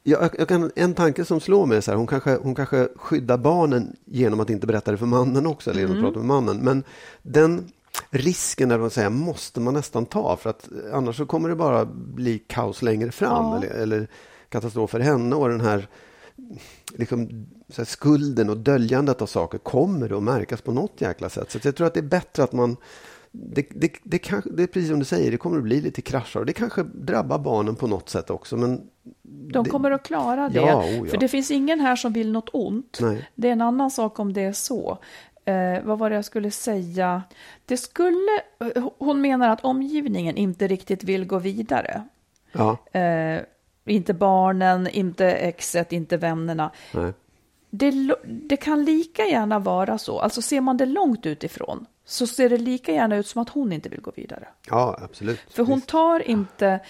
[0.09, 2.89] Jag, jag kan, en tanke som slår mig är så här, hon kanske, hon kanske
[2.97, 6.07] skyddar barnen genom att inte berätta det för mannen också, eller genom Mm.
[6.07, 6.57] att prata med mannen.
[6.65, 6.85] Men
[7.23, 7.71] den
[8.11, 11.85] risken, eller vad säga, måste man nästan ta, för att annars så kommer det bara
[11.85, 13.57] bli kaos längre fram, Ja.
[13.57, 14.09] eller, eller
[14.49, 15.89] katastrof för henne och den här
[16.87, 21.51] liksom, här, skulden och döljandet av saker kommer att märkas på något jäkla sätt.
[21.51, 22.77] Så jag tror att det är bättre att man
[23.39, 26.03] det, det, det, kanske, det är precis som du säger, det kommer att bli lite
[26.03, 28.57] krascher och det kanske drabbar barnen på något sätt också.
[28.57, 28.83] Men
[29.23, 30.57] De det- kommer att klara det.
[30.59, 31.07] Ja, oh ja.
[31.07, 32.99] För det finns ingen här som vill något ont.
[33.01, 33.29] Nej.
[33.35, 34.99] Det är en annan sak om det är så.
[35.45, 37.23] Eh, vad var det jag skulle säga?
[37.67, 38.41] Det skulle,
[38.99, 42.03] hon menar att omgivningen inte riktigt vill gå vidare.
[42.53, 43.41] Ja, Eh,
[43.89, 46.71] inte barnen, inte exet, inte vännerna.
[47.71, 47.93] Det,
[48.25, 52.59] det kan lika gärna vara så, alltså ser man det långt utifrån, så ser det
[52.59, 54.49] lika gärna ut som att hon inte vill gå vidare.
[54.71, 55.41] ja absolut.
[55.51, 55.89] För hon Visst.
[55.89, 56.81] tar inte,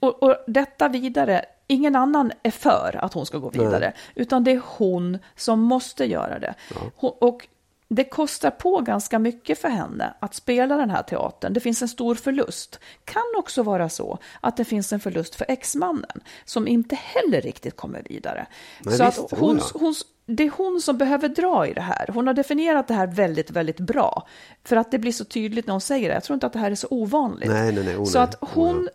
[0.00, 4.50] och, och detta vidare, ingen annan är för att hon ska gå vidare, utan det
[4.50, 6.54] är hon som måste göra det.
[6.96, 7.48] Hon, och
[7.94, 11.52] det kostar på ganska mycket för henne att spela den här teatern.
[11.52, 12.80] Det finns en stor förlust.
[13.04, 17.76] Kan också vara så att det finns en förlust för exmannen som inte heller riktigt
[17.76, 18.46] kommer vidare.
[18.80, 19.94] Nej, så visst, att hon, hon,
[20.26, 22.08] det är hon som behöver dra i det här.
[22.14, 24.28] Hon har definierat det här väldigt, väldigt bra.
[24.64, 26.14] För att det blir så tydligt när hon säger det.
[26.14, 27.50] Jag tror inte att det här är så ovanligt.
[27.50, 27.96] Nej, nej, nej.
[27.96, 28.88] Oh, så att hon,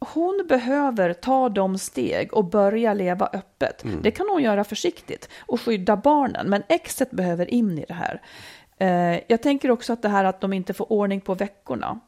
[0.00, 3.84] hon behöver ta de steg och börja leva öppet.
[3.84, 4.02] Mm.
[4.02, 6.50] Det kan hon göra försiktigt och skydda barnen.
[6.50, 8.22] Men exet behöver in i det här.
[8.78, 12.00] Eh, jag tänker också att det här att de inte får ordning på veckorna.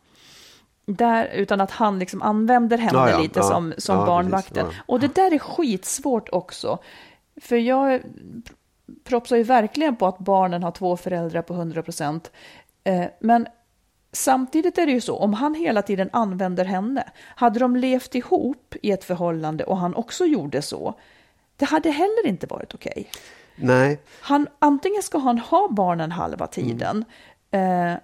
[0.86, 3.42] Där, utan att han liksom använder henne Ja, ja, lite ja.
[3.42, 4.66] som, som barnvakten.
[4.66, 4.82] precis.
[4.86, 6.78] Och det där är skitsvårt också.
[7.40, 8.00] För jag
[9.04, 12.30] propsar ju verkligen på att barnen har två föräldrar på 100 procent.
[12.84, 13.46] Eh, men
[14.12, 17.04] samtidigt är det ju så, om han hela tiden använder henne,
[17.36, 20.94] hade de levt ihop i ett förhållande och han också gjorde så,
[21.56, 23.10] det hade heller inte varit okej.
[23.56, 27.04] Nej, Han, antingen ska han ha barnen halva tiden,
[27.50, 27.94] eh,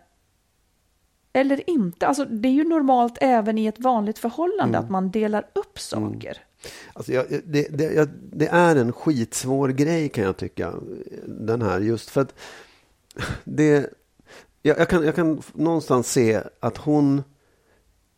[1.32, 2.06] eller inte.
[2.06, 6.38] Alltså, det är ju normalt även i ett vanligt förhållande att man delar upp saker.
[6.92, 10.74] Alltså jag, det, det, jag, det är en skitsvår grej kan jag tycka.
[11.26, 12.34] Den här just för att
[13.44, 13.90] det,
[14.66, 17.22] jag, jag, kan, jag kan någonstans se att hon,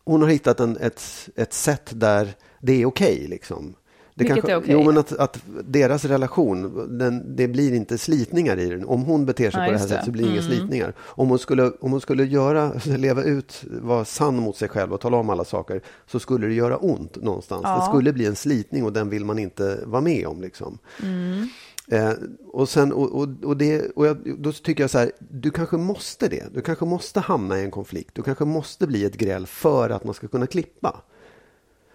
[0.04, 3.26] hon har hittat en, ett, ett sätt där det är okej.
[3.28, 3.74] liksom.
[4.14, 4.72] Det Vilket är okej?
[4.72, 8.84] Jo, men att, att deras relation, den, det blir inte slitningar i den.
[8.84, 9.88] Om hon beter sig Ja, på det här det.
[9.88, 10.52] sättet så blir det inga Mm.
[10.52, 10.92] slitningar.
[11.00, 15.00] Om hon skulle, om hon skulle göra, leva ut, vara sann mot sig själv och
[15.00, 17.62] tala om alla saker, så skulle det göra ont någonstans.
[17.64, 17.78] Ja.
[17.78, 20.40] Det skulle bli en slitning och den vill man inte vara med om.
[20.42, 20.78] Liksom.
[21.02, 21.48] Mm.
[21.90, 22.12] Eh,
[22.52, 25.76] och sen, och, och, och, det, och jag, då tycker jag så här, du kanske
[25.76, 26.54] måste det.
[26.54, 28.14] Du kanske måste hamna i en konflikt.
[28.14, 31.02] Du kanske måste bli ett gräl för att man ska kunna klippa.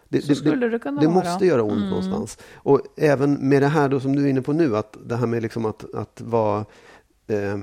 [0.10, 1.22] Det, Så skulle det kunna det vara.
[1.22, 1.30] Mm.
[1.30, 2.38] måste göra ont någonstans.
[2.54, 5.28] Och även med det här då som du är inne på nu, att det här
[5.28, 6.66] med liksom att, att vara
[7.28, 7.58] eh,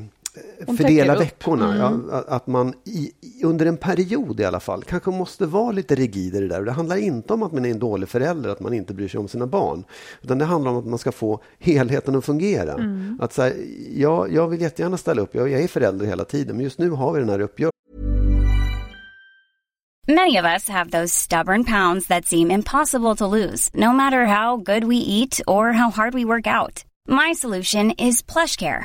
[0.67, 1.75] Hon fördela veckorna.
[1.75, 2.09] Mm.
[2.13, 3.13] Ja, att- man i,
[3.45, 6.59] under en period i alla fall kanske måste vara lite rigid i det där.
[6.59, 9.09] Och Det handlar inte om att man är en dålig förälder, att man inte bryr
[9.09, 9.85] sig om sina barn.
[10.23, 12.73] Utan det handlar om att man ska få helheten att fungera.
[12.75, 13.19] Mm.
[13.21, 13.55] Att så här,
[13.97, 16.91] ja, jag vill jättegärna ställa upp, jag, jag är förälder hela tiden, men just nu
[16.91, 17.71] har vi den här uppgörelsen.
[20.09, 24.57] Many of us have those stubborn pounds that seem impossible to lose, no matter how
[24.57, 26.85] good we eat or how hard we work out.
[27.09, 28.85] My solution is PlushCare.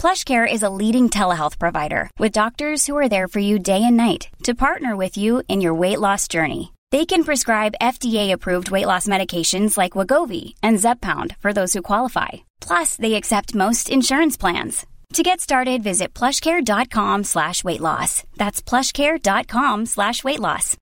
[0.00, 3.98] PlushCare is a leading telehealth provider with doctors who are there for you day and
[3.98, 6.72] night to partner with you in your weight loss journey.
[6.90, 12.30] They can prescribe FDA-approved weight loss medications like Wagovi and Zepbound for those who qualify.
[12.62, 14.86] Plus, they accept most insurance plans.
[15.12, 18.22] To get started, visit plushcare.com slash weight loss.
[18.38, 20.78] That's plushcare.com slash weight loss.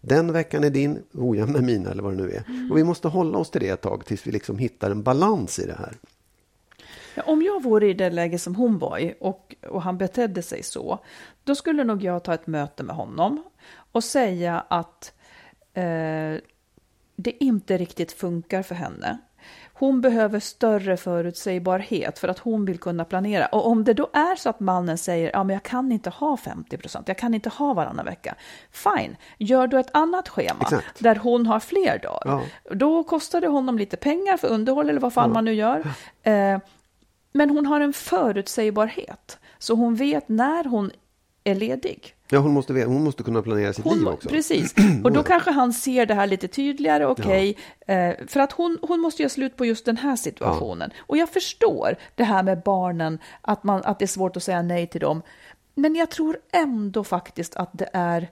[0.00, 2.70] Den veckan är din, oh ojämn med mina eller vad det nu är.
[2.70, 5.58] Och vi måste hålla oss till det ett tag tills vi liksom hittar en balans
[5.58, 5.96] i det här.
[7.24, 10.62] Om jag vore i det läge som hon var i och, och han betedde sig
[10.62, 10.98] så,
[11.44, 13.44] då skulle nog jag ta ett möte med honom
[13.92, 15.12] och säga att
[15.74, 15.82] eh,
[17.16, 19.18] det inte riktigt funkar för henne.
[19.74, 23.46] Hon behöver större förutsägbarhet för att hon vill kunna planera.
[23.46, 26.36] Och om det då är så att mannen säger ja, men jag kan inte ha
[26.36, 28.34] 50 procent, jag kan inte ha varannan vecka.
[28.70, 30.98] Fine, gör du ett annat schema Exakt.
[31.02, 32.22] där hon har fler dagar.
[32.24, 32.74] Ja.
[32.74, 35.34] Då kostar det honom lite pengar för underhåll eller vad fan Ja.
[35.34, 35.82] man nu gör.
[36.22, 36.58] Eh,
[37.32, 40.90] men hon har en förutsägbarhet, så hon vet när hon
[41.44, 42.14] är ledig.
[42.28, 44.28] Ja, hon måste, hon måste kunna planera sitt liv Hon, också.
[44.28, 48.78] precis, och då kanske han ser det här lite tydligare, okej, eh, för att hon,
[48.82, 50.90] hon måste göra slut på just den här situationen.
[50.98, 54.62] Och jag förstår det här med barnen, att, man, att det är svårt att säga
[54.62, 55.22] nej till dem,
[55.74, 58.28] men jag tror ändå faktiskt att det är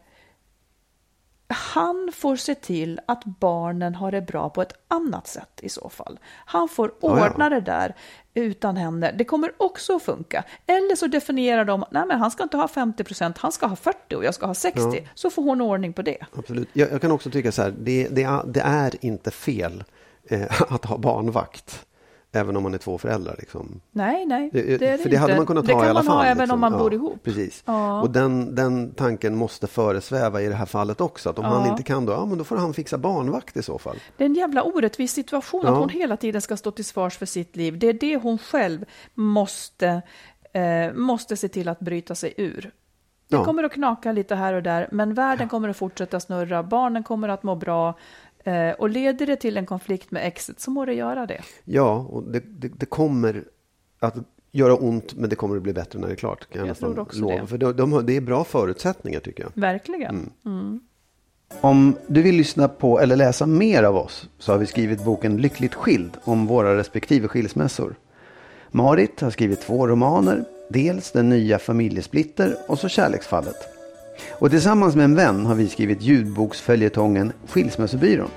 [1.51, 5.89] han får se till att barnen har det bra på ett annat sätt i så
[5.89, 6.19] fall.
[6.47, 7.31] Han får Ja, ja.
[7.31, 7.95] ordna det där
[8.35, 9.13] utan henne.
[9.13, 10.45] Det kommer också att funka.
[10.67, 13.77] Eller så definierar de, nej men han ska inte ha 50 procent, han ska ha
[13.77, 14.81] 40 och jag ska ha 60.
[14.93, 15.01] Ja.
[15.15, 16.19] Så får hon ordning på det.
[16.39, 16.69] Absolut.
[16.73, 19.85] Jag, jag kan också tycka så här, det, det, är, det är inte fel
[20.29, 21.87] eh, att ha barnvakt.
[22.33, 23.37] Även om man är två föräldrar.
[23.39, 23.81] Liksom.
[23.93, 25.91] Nej, nej, Det, det är för det det hade man kunnat det ha kan i
[25.91, 26.17] alla man fall.
[26.17, 26.55] ha även liksom.
[26.55, 27.23] om man Ja, bor ihop.
[27.25, 27.63] Precis.
[27.67, 28.01] Ja.
[28.03, 31.31] Och den, den tanken måste föresväva i det här fallet också.
[31.31, 31.51] Att om Ja.
[31.51, 33.97] han inte kan då, ja men då får han fixa barnvakt i så fall.
[34.17, 35.73] Det är en jävla orättvis situation Ja.
[35.73, 37.79] att hon hela tiden ska stå till svars för sitt liv.
[37.79, 40.03] Det är det hon själv måste,
[40.53, 42.71] eh, måste se till att bryta sig ur.
[43.29, 43.45] Det Ja.
[43.45, 47.29] kommer att knaka lite här och där, men världen kommer att fortsätta snurra, barnen kommer
[47.29, 47.95] att må bra.
[48.45, 51.41] Eh, och leder det till en konflikt med exet så må det göra det.
[51.65, 53.45] Ja, och det, det, det kommer
[53.99, 54.15] att
[54.53, 56.49] göra ont men det kommer att bli bättre när det är klart.
[56.53, 57.41] Kan jag, Jag tror också lova.
[57.41, 57.47] det.
[57.47, 59.53] För de, de, det är bra förutsättningar tycker jag.
[59.55, 60.31] Verkligen.
[61.61, 65.37] Om du vill lyssna på eller läsa mer av oss så har vi skrivit boken
[65.37, 67.95] Lyckligt skild om våra respektive skilsmässor.
[68.71, 73.57] Marit har skrivit två romaner, dels Den nya familjesplitter och så Kärleksfallet.
[74.31, 78.31] Och tillsammans med en vän har vi skrivit ljudboksföljetongen Skilsmässobyrån.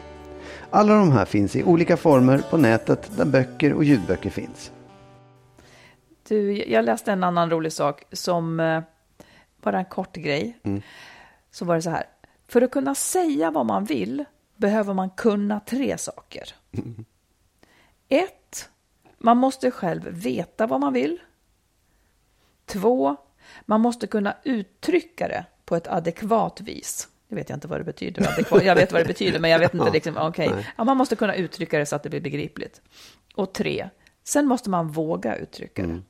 [0.69, 4.71] Alla de här finns i olika former på nätet där böcker och ljudböcker finns.
[6.27, 8.81] Du, jag läste en annan rolig sak som eh,
[9.61, 10.57] bara en kort grej.
[11.51, 12.03] Så var det så här.
[12.47, 16.43] För att kunna säga vad man vill behöver man kunna tre saker.
[18.09, 18.69] Ett,
[19.17, 21.19] man måste själv veta vad man vill.
[22.65, 23.15] Två,
[23.65, 27.07] man måste kunna uttrycka det på ett adekvat vis.
[27.29, 28.27] Det vet jag inte vad det betyder.
[28.33, 28.63] Adekvat.
[28.63, 30.67] Jag vet vad det betyder, men jag vet inte liksom, nej.
[30.77, 32.81] Ja, man måste kunna uttrycka det så att det blir begripligt.
[33.35, 33.89] Och tre,
[34.23, 35.87] sen måste man våga uttrycka det.
[35.87, 36.03] Mm.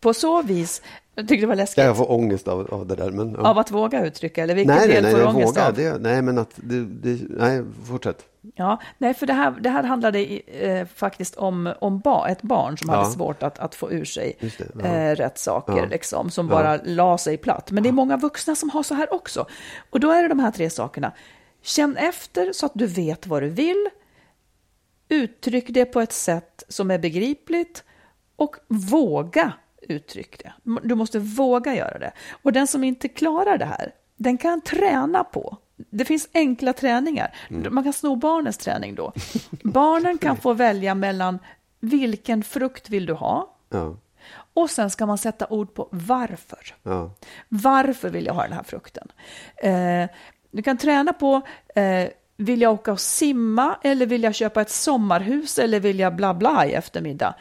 [0.00, 0.82] På så vis,
[1.14, 3.10] jag tyckte det var läskigt, Jag får ångest av, av det där.
[3.10, 3.50] Men, ja.
[3.50, 5.68] av att våga uttrycka, eller vilken nej, nej, del nej, får du jag ångest vågar.
[5.68, 5.74] av?
[5.74, 8.24] Det, nej, men att det, det, nej, fortsätt.
[8.54, 12.78] Ja, nej, för det här, det här handlade eh, faktiskt om, om ba, ett barn
[12.78, 12.96] som Ja.
[12.96, 14.84] hade svårt att, att få ur sig det, ja.
[14.86, 15.84] eh, rätt saker, Ja.
[15.86, 17.70] liksom, som bara la sig platt.
[17.70, 19.46] Men det är många vuxna som har så här också.
[19.90, 21.12] Och då är det de här tre sakerna.
[21.62, 23.88] Känn efter så att du vet vad du vill.
[25.08, 27.84] Uttryck det på ett sätt som är begripligt
[28.36, 29.52] och våga
[29.88, 30.52] uttryck det.
[30.82, 32.12] Du måste våga göra det.
[32.42, 35.56] Och den som inte klarar det här, den kan träna på.
[35.90, 37.34] Det finns enkla träningar.
[37.48, 39.12] Man kan sno barnens träning då.
[39.62, 41.38] Barnen kan få välja mellan
[41.80, 43.56] vilken frukt vill du ha?
[43.68, 43.96] Ja.
[44.54, 46.74] Och sen ska man sätta ord på varför.
[46.82, 47.10] Ja.
[47.48, 49.08] Varför vill jag ha den här frukten?
[49.56, 50.08] Eh,
[50.50, 51.40] du kan träna på,
[51.74, 56.16] eh, vill jag åka och simma eller vill jag köpa ett sommarhus eller vill jag
[56.16, 57.34] bla bla i eftermiddag?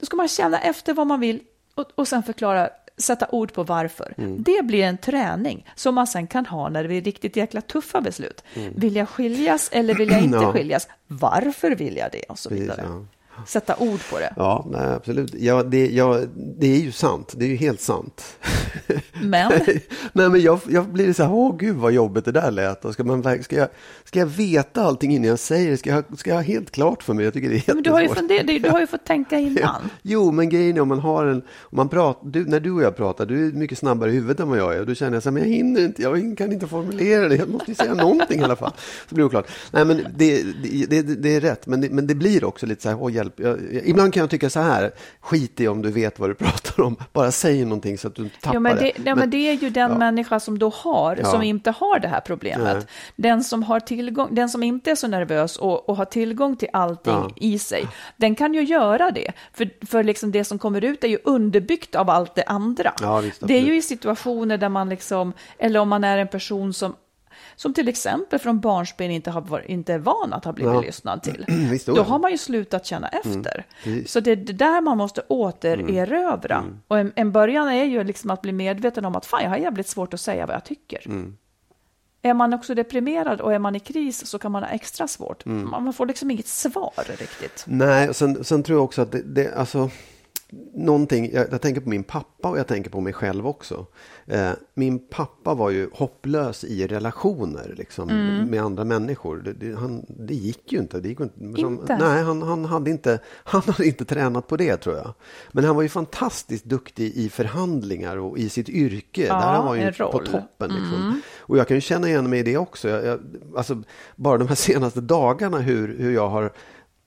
[0.00, 1.40] Då ska man känna efter vad man vill
[1.74, 4.14] och, och sen förklara, sätta ord på varför.
[4.38, 8.00] Det blir en träning som man sen kan ha när det är riktigt jäkla tuffa
[8.00, 8.44] beslut.
[8.74, 10.52] Vill jag skiljas eller vill jag inte Ja.
[10.52, 10.88] skiljas?
[11.06, 12.22] Varför vill jag det?
[12.28, 12.80] Och så Precis, vidare.
[12.84, 13.04] ja.
[13.46, 14.32] Sätta ord på det.
[14.36, 15.34] Ja, nej, absolut.
[15.34, 17.34] Ja, det, ja, det är ju sant.
[17.36, 18.36] Det är ju helt sant.
[19.22, 19.52] Men
[20.12, 22.84] nej, men jag, jag blir så här, åh gud vad jobbigt det där lät.
[22.84, 23.68] Och ska, man, ska, jag,
[24.04, 25.76] ska jag veta allting innan jag säger det?
[25.76, 27.24] Ska jag, ska jag ha helt klart för mig?
[27.24, 27.74] Jag tycker det är jättesvårt.
[27.74, 29.90] men du, har ju funder- du har ju fått tänka innan.
[30.02, 31.42] Jo, men grejen är om man har en...
[31.60, 34.40] Om man pratar, du, när du och jag pratar, du är mycket snabbare i huvudet
[34.40, 34.80] än vad jag är.
[34.80, 37.36] Och då känner jag så här, men jag hinner inte, jag kan inte formulera det.
[37.36, 38.72] Jag måste ju säga någonting i alla fall.
[39.08, 39.46] Så blir det oklart.
[39.70, 41.66] Nej, men det, det, det, det är rätt.
[41.66, 43.40] Men det, men det blir också lite så här, åh hjälp.
[43.40, 46.34] Jag, jag, ibland kan jag tycka så här, skit i om du vet vad du
[46.44, 46.96] pratar om.
[47.12, 49.02] Bara säg någonting så att du inte tappar Ja men, det, det.
[49.04, 49.98] ja, men det är ju den ja.
[49.98, 52.76] människa som då har, som inte har det här problemet.
[52.76, 52.86] Nej.
[53.16, 56.68] Den som, har tillgång, den som inte är så nervös och, och har tillgång till
[56.72, 59.32] allting i sig, den kan ju göra det.
[59.52, 62.92] För, för liksom det som kommer ut är ju underbyggt av allt det andra.
[63.22, 66.72] Visst, det är ju i situationer där man liksom, eller om man är en person
[66.72, 66.94] som
[67.56, 70.80] som till exempel från barnsben inte, har, inte är van att ha blivit Ja.
[70.80, 71.44] lyssnad till.
[71.86, 73.66] Då har man ju slutat känna efter.
[73.84, 74.10] precis.
[74.12, 76.64] Så det är det där man måste återerövra.
[76.88, 79.56] Och en, en början är ju liksom att bli medveten om att fan, jag har
[79.56, 81.00] jävligt svårt att säga vad jag tycker.
[82.22, 85.44] Är man också deprimerad och är man i kris så kan man ha extra svårt.
[85.44, 87.64] Man man får liksom inget svar riktigt.
[87.66, 89.90] Nej, och sen, sen tror jag också att det, det alltså
[90.74, 93.86] någonting, jag, jag tänker på min pappa och jag tänker på mig själv också.
[94.26, 98.08] Eh, min pappa var ju hopplös i relationer liksom,
[98.50, 99.36] med andra människor.
[99.36, 101.00] Det, det, han, det gick ju inte.
[101.00, 101.96] Det gick inte, som, Inte?
[101.96, 105.14] Nej, han, han, hade inte, han hade inte tränat på det tror jag.
[105.52, 109.26] Men han var ju fantastiskt duktig i förhandlingar och i sitt yrke.
[109.26, 110.70] Ja, Där han var ju på toppen.
[110.70, 111.20] Liksom.
[111.38, 112.88] Och jag kan ju känna igen mig i det också.
[112.88, 113.20] Jag, jag,
[113.56, 113.82] alltså,
[114.16, 116.52] bara de här senaste dagarna hur, hur jag har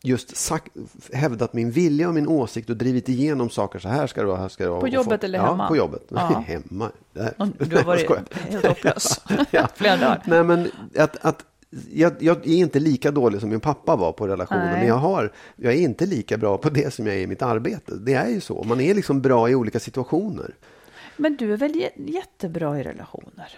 [0.04, 0.72] just sagt,
[1.14, 3.80] hävdat min vilja och min åsikt och drivit igenom saker.
[3.80, 4.82] Så här ska det vara, här ska det vara.
[4.82, 5.68] På jobbet eller ja, hemma?
[5.68, 6.04] på jobbet.
[6.10, 6.44] Ja.
[6.48, 6.92] hemma.
[7.14, 7.34] Där.
[7.66, 8.10] Du har varit
[8.50, 9.22] helt hopplös.
[9.52, 9.68] Ja.
[9.76, 10.24] Flera dagar.
[10.26, 11.46] Nej, men att, att
[11.92, 14.78] jag, jag är inte lika dålig som min pappa var på relationer, Nej.
[14.80, 17.42] men jag, har, jag är inte lika bra på det som jag är i mitt
[17.42, 17.96] arbete.
[17.96, 18.64] Det är ju så.
[18.64, 20.56] Man är liksom bra i olika situationer.
[21.18, 23.50] Men du är väl jä- jättebra i relationer?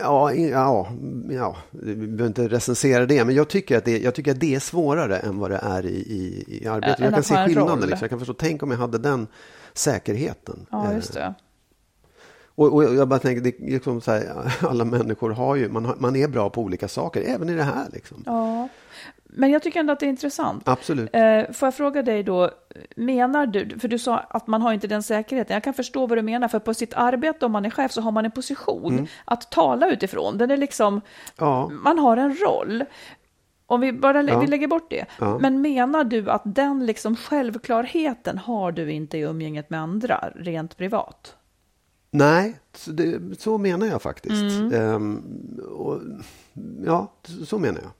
[0.00, 0.88] Ja, ja,
[1.30, 4.54] ja, vi behöver inte recensera det, men jag tycker att det, jag tycker att det
[4.54, 6.98] är svårare än vad det är i, i, i arbetet.
[6.98, 7.80] Än jag kan se en skillnaden.
[7.80, 7.98] Liksom.
[8.00, 9.26] Jag kan förstå, tänk om jag hade den
[9.72, 10.66] säkerheten.
[10.70, 11.34] Ja, Eh, just det.
[12.58, 15.84] Och, och jag bara tänker, det är liksom så här, alla människor har ju, man,
[15.84, 17.86] har, man är bra på olika saker, även i det här.
[17.92, 18.22] Liksom.
[18.26, 18.68] Ja.
[19.30, 20.68] Men jag tycker ändå att det är intressant.
[20.68, 21.10] Absolut.
[21.12, 22.50] Eh, får jag fråga dig då,
[22.96, 26.18] menar du, för du sa att man har inte den säkerheten, jag kan förstå vad
[26.18, 29.08] du menar, för på sitt arbete om man är chef så har man en position
[29.24, 30.38] att tala utifrån.
[30.38, 31.02] Den är liksom, Mm.
[31.38, 31.68] Ja.
[31.72, 32.84] man har en roll.
[33.66, 34.40] Om vi bara lä- Ja.
[34.40, 35.04] vi lägger bort det.
[35.18, 35.38] Ja.
[35.38, 40.76] Men menar du att den liksom självklarheten har du inte i umgänget med andra, rent
[40.76, 41.34] privat?
[42.10, 44.32] Nej, så, det, så menar jag faktiskt.
[44.58, 44.72] Mm.
[44.72, 45.22] Ehm,
[45.76, 46.00] och,
[46.86, 47.12] ja,
[47.46, 47.90] så menar jag.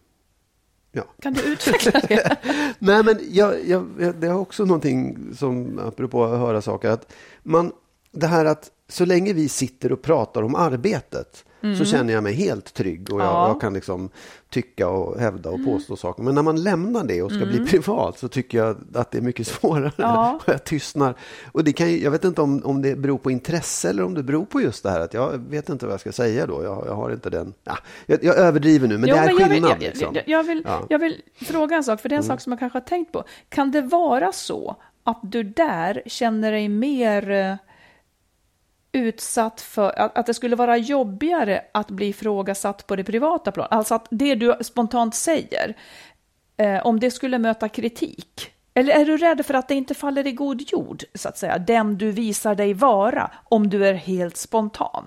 [0.98, 1.04] Ja.
[1.22, 2.36] Kan du utveckla det?
[2.78, 3.86] Nej, men jag, jag,
[4.20, 7.72] det är också någonting som, apropå att höra saker, att man,
[8.12, 11.44] det här att så länge vi sitter och pratar om arbetet
[11.78, 13.34] så känner jag mig helt trygg och jag, Mm.
[13.34, 13.40] Ja.
[13.44, 13.48] Mm.
[13.52, 14.10] jag kan liksom
[14.50, 16.22] tycka och hävda och påstå saker.
[16.22, 19.22] Men när man lämnar det och ska bli privat så tycker jag att det är
[19.22, 20.38] mycket svårare Ja.
[20.46, 21.14] och jag tystnar.
[21.52, 24.22] Och det kan, jag vet inte om, om det beror på intresse eller om det
[24.22, 26.62] beror på just det här att jag vet inte vad jag ska säga då.
[26.62, 29.38] Jag, jag har inte den, ja, jag, jag överdriver nu men Jo, det är men
[29.38, 29.78] jag skillnad.
[29.78, 30.16] Vill, jag, liksom.
[30.26, 30.74] jag, vill, Ja.
[30.76, 30.86] Mm.
[30.90, 33.12] jag vill fråga en sak, för det är en sak som jag kanske har tänkt
[33.12, 33.24] på.
[33.48, 37.54] Kan det vara så att du där känner dig mer eh,
[38.92, 43.72] utsatt för, att, att det skulle vara jobbigare att bli ifrågasatt på det privata planet?
[43.72, 45.76] Alltså att det du spontant säger,
[46.56, 50.26] eh, om det skulle möta kritik, eller är du rädd för att det inte faller
[50.26, 54.36] i god jord, så att säga, den du visar dig vara, om du är helt
[54.36, 55.04] spontan?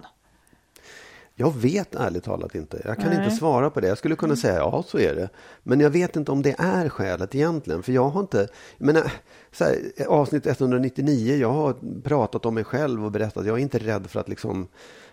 [1.36, 2.82] Jag vet ärligt talat inte.
[2.86, 3.24] Jag kan Nej.
[3.24, 3.88] inte svara på det.
[3.88, 5.30] Jag skulle kunna säga ja, så är det.
[5.64, 7.84] Men jag vet inte om det är skälet egentligen.
[7.84, 9.12] För jag har inte, jag menar,
[9.52, 13.46] så här, avsnitt 199, jag har pratat om mig själv och berättat.
[13.46, 14.68] Jag är inte rädd för att liksom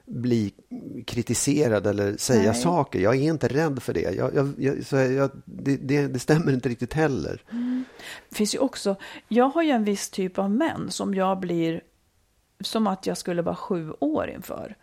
[0.08, 0.52] bli
[1.06, 2.62] kritiserad eller säga Nej.
[2.62, 3.00] saker.
[3.00, 4.14] Jag är inte rädd för det.
[4.16, 7.42] Jag, jag, jag, så jag, det, det, det stämmer inte riktigt heller.
[8.28, 8.96] Det finns ju också,
[9.28, 11.80] jag har ju en viss typ av män som jag blir
[12.60, 14.76] som att jag skulle vara sju år inför.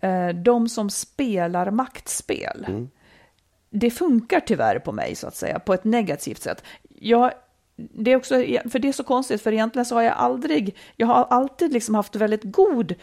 [0.00, 2.88] Eh, De som spelar maktspel.
[3.70, 6.64] Det funkar tyvärr på mig så att säga, på ett negativt sätt.
[7.00, 7.32] Jag
[7.78, 8.34] det är också,
[8.70, 11.94] för det är så konstigt, för egentligen så har jag aldrig, jag har alltid liksom
[11.94, 12.94] haft väldigt god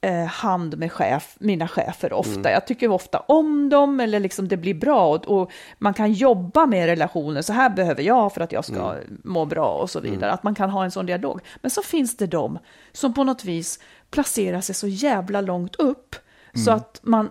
[0.00, 2.40] eh, hand med chef, mina chefer ofta.
[2.40, 2.52] Mm.
[2.52, 6.66] Jag tycker ofta om dem eller liksom det blir bra och, och, man kan jobba
[6.66, 7.42] med relationer.
[7.42, 9.20] Så här behöver jag för att jag ska mm.
[9.24, 10.16] må bra och så vidare.
[10.16, 10.34] Mm.
[10.34, 11.40] Att man kan ha en sån dialog.
[11.60, 12.58] Men så finns det de
[12.92, 13.78] som på något vis
[14.10, 16.16] placerar sig så jävla långt upp
[16.54, 16.76] så mm.
[16.76, 17.30] att man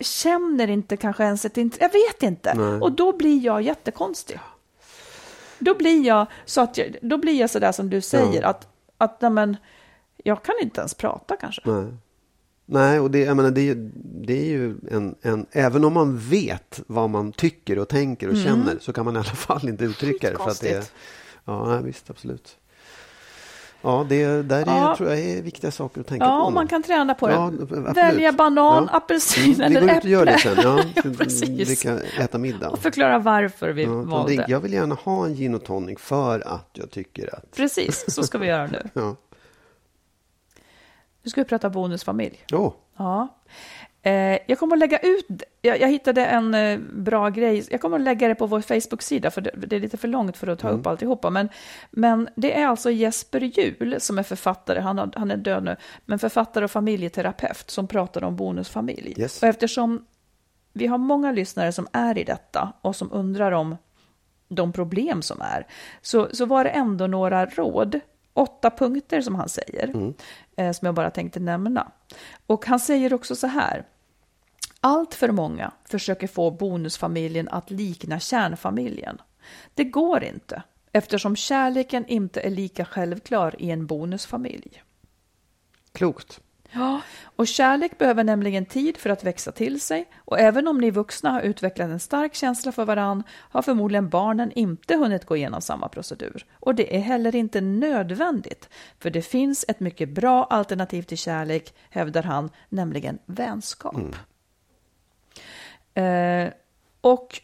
[0.00, 1.84] känner inte kanske ens ett intresse.
[1.84, 2.54] Jag vet inte.
[2.54, 2.80] Nej.
[2.80, 4.38] Och då blir jag jättekonstig.
[5.58, 8.48] Då blir jag så att jag, då blir jag så där som du säger ja.
[8.48, 8.68] att,
[8.98, 9.56] att men,
[10.22, 11.62] jag kan inte ens prata kanske.
[11.64, 11.86] Nej.
[12.66, 13.74] Nej, och det, jag menar, det,
[14.26, 15.46] det är ju en, en...
[15.52, 18.44] Även om man vet vad man tycker och tänker och mm.
[18.44, 20.36] känner så kan man i alla fall inte uttrycka det.
[20.36, 20.84] För att det är,
[21.44, 22.58] ja, visst, absolut.
[23.82, 24.96] Ja, det där är, ja.
[24.96, 26.46] tror jag är viktiga saker att tänka ja, på.
[26.46, 27.32] Ja, man kan träna på det.
[27.32, 27.50] Ja,
[27.94, 28.96] Välja banan, ja.
[28.96, 30.08] apelsin mm, eller äpple.
[30.08, 30.56] Vi går ut och gör det sen.
[30.62, 31.70] Ja, ja, precis.
[31.70, 32.68] Vi kan äta middag.
[32.68, 34.36] Och förklara varför vi ja, valde.
[34.36, 37.56] Det, jag vill gärna ha en gin och tonic för att jag tycker att...
[37.56, 38.82] Precis, så ska vi göra nu.
[38.94, 39.16] ja.
[41.22, 42.44] Nu ska vi prata bonusfamilj.
[42.52, 42.72] Oh.
[42.96, 43.28] Ja.
[44.02, 45.26] Eh, jag kommer att lägga ut,
[45.60, 49.30] jag, jag hittade en eh, bra grej, jag kommer att lägga det på vår Facebook-sida,
[49.30, 50.80] för det, det, är lite för långt för att ta mm.
[50.80, 51.30] upp alltihopa.
[51.30, 51.48] Men,
[51.90, 56.18] men det är alltså Jesper Jul som är författare, han, han är död nu, men
[56.18, 59.14] författare och familjeterapeut som pratar om bonusfamilj.
[59.16, 59.42] Yes.
[59.42, 60.06] Och eftersom
[60.72, 63.76] vi har många lyssnare som är i detta och som undrar om
[64.48, 65.66] de problem som är,
[66.00, 68.00] så, så var det ändå några råd
[68.34, 70.14] åtta punkter som han säger, mm.
[70.56, 71.92] eh, som jag bara tänkte nämna.
[72.46, 73.84] Och han säger också så här.
[74.80, 79.22] Allt för många försöker få bonusfamiljen att likna kärnfamiljen.
[79.74, 80.62] Det går inte,
[80.92, 84.82] eftersom kärleken inte är lika självklar i en bonusfamilj.
[85.92, 86.40] Klokt.
[86.74, 87.00] Ja,
[87.36, 91.30] och kärlek behöver nämligen tid för att växa till sig och även om ni vuxna
[91.30, 95.88] har utvecklat en stark känsla för varann har förmodligen barnen inte hunnit gå igenom samma
[95.88, 96.46] procedur.
[96.52, 98.68] Och det är heller inte nödvändigt,
[98.98, 103.96] för det finns ett mycket bra alternativ till kärlek, hävdar han, nämligen vänskap.
[105.94, 106.46] Mm.
[106.46, 106.52] Eh,
[107.00, 107.40] och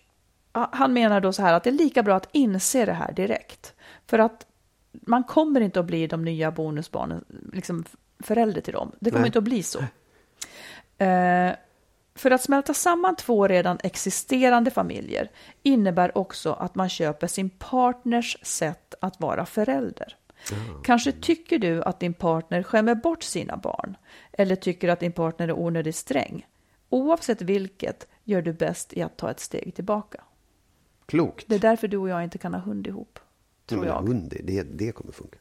[0.52, 3.74] han menar då så här att det är lika bra att inse det här direkt.
[4.06, 4.46] För att
[4.92, 7.84] man kommer inte att bli de nya bonusbarnen liksom
[8.20, 8.92] förälder till dem.
[9.00, 9.28] Det kommer Nej.
[9.28, 9.78] inte att bli så.
[11.04, 11.52] Eh,
[12.14, 15.30] för att smälta samman två redan existerande familjer
[15.62, 20.16] innebär också att man köper sin partners sätt att vara förälder.
[20.52, 20.82] Mm.
[20.82, 23.96] Kanske tycker du att din partner skämmer bort sina barn
[24.32, 26.46] eller tycker att din partner är onödigt sträng.
[26.88, 30.24] Oavsett vilket gör du bäst i att ta ett steg tillbaka.
[31.06, 31.44] Klokt.
[31.48, 33.18] Det är därför du och jag inte kan ha hund ihop.
[33.66, 34.08] Tror ja, jag.
[34.08, 35.38] Hund, det, det kommer funka.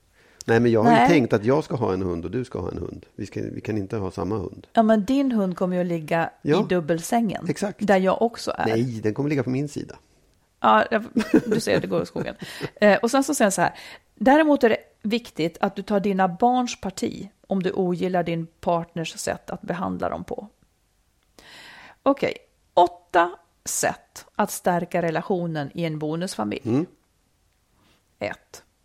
[0.47, 2.59] Nej, men jag har ju tänkt att jag ska ha en hund och du ska
[2.59, 3.05] ha en hund.
[3.15, 4.67] Vi, ska, vi kan inte ha samma hund.
[4.73, 7.45] Ja, men din hund kommer ju att ligga ja, i dubbelsängen.
[7.49, 7.87] Exakt.
[7.87, 8.65] Där jag också är.
[8.65, 9.95] Nej, den kommer ligga på min sida.
[10.59, 10.85] Ja,
[11.45, 12.35] du ser, det går i skogen.
[12.75, 13.73] Eh, och sen så säger jag så här.
[14.15, 19.17] Däremot är det viktigt att du tar dina barns parti om du ogillar din partners
[19.17, 20.47] sätt att behandla dem på.
[22.03, 22.85] Okej, okay.
[22.85, 23.31] åtta
[23.65, 26.61] sätt att stärka relationen i en bonusfamilj.
[26.65, 26.85] Mm.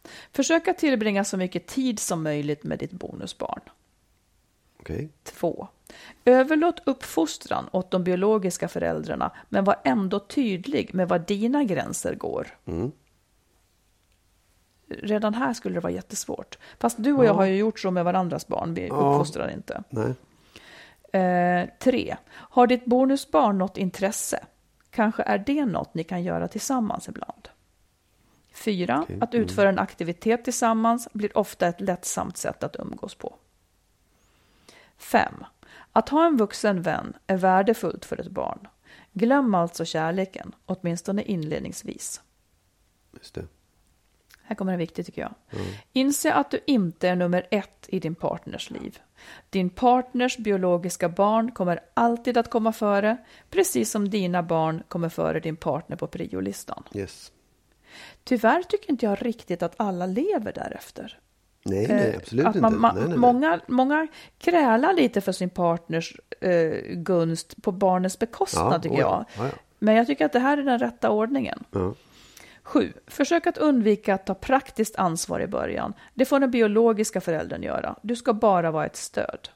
[0.03, 0.11] Ett.
[0.33, 3.61] Försöka tillbringa så mycket tid som möjligt med ditt bonusbarn.
[4.81, 5.09] Okay.
[5.23, 5.69] Två.
[6.25, 12.47] Överlåt uppfostran åt de biologiska föräldrarna, men var ändå tydlig med var dina gränser går.
[12.65, 12.93] Mm.
[14.89, 16.59] Redan här skulle det vara jättesvårt.
[16.79, 17.27] Fast du och ja.
[17.27, 18.95] jag har ju gjort så med varandras barn, vi ja.
[18.95, 19.83] uppfostrar inte.
[19.91, 20.15] Nej.
[21.23, 22.17] Eh, tre.
[22.31, 24.45] Har ditt bonusbarn något intresse?
[24.91, 27.49] Kanske är det något ni kan göra tillsammans ibland.
[28.53, 29.17] Fyra, okay.
[29.21, 29.45] att mm.
[29.45, 33.35] utföra en aktivitet tillsammans blir ofta ett lättsamt sätt att umgås på.
[34.99, 35.45] Fem,
[35.93, 38.69] att ha en vuxen vän är värdefullt för ett barn.
[39.13, 42.23] Glöm alltså kärleken, åtminstone inledningsvis.
[43.13, 43.47] Just det.
[44.43, 45.35] Här kommer en viktig tycker jag.
[45.51, 45.67] Mm.
[45.93, 48.99] Inse att du inte är nummer ett i din partners liv.
[49.51, 53.17] Din partners biologiska barn kommer alltid att komma före,
[53.51, 56.85] precis som dina barn kommer före din partner på priolistan.
[56.95, 57.33] Yes.
[58.25, 61.19] Tyvärr tycker inte jag riktigt att alla lever därefter.
[61.65, 62.87] Nej, nej eh, absolut att man, inte.
[62.87, 63.19] Nej, nej, nej.
[63.19, 64.07] Många, många
[64.39, 69.25] krälar lite för sin partners eh, gunst på barnets bekostnad, ja, tycker jag.
[69.37, 69.51] Ja, ja.
[69.79, 71.65] Men jag tycker att det här är den rätta ordningen.
[71.71, 71.95] Ja.
[72.63, 72.93] 7.
[73.07, 75.95] Försök att undvika att ta praktiskt ansvar i början.
[76.15, 77.97] Det får den biologiska föräldern göra.
[78.03, 79.49] Du ska bara vara ett stöd.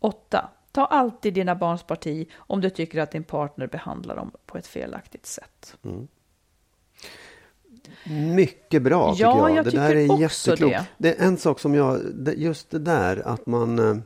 [0.00, 0.50] 8.
[0.72, 4.66] Ta alltid dina barns parti om du tycker att din partner behandlar dem på ett
[4.66, 5.76] felaktigt sätt.
[5.84, 6.08] Mm.
[8.34, 9.56] Mycket bra tycker ja, jag.
[9.58, 10.74] jag det där är jätteklokt.
[10.74, 10.84] Det.
[10.98, 12.00] det är en sak som jag,
[12.36, 13.96] just det där att man, eh,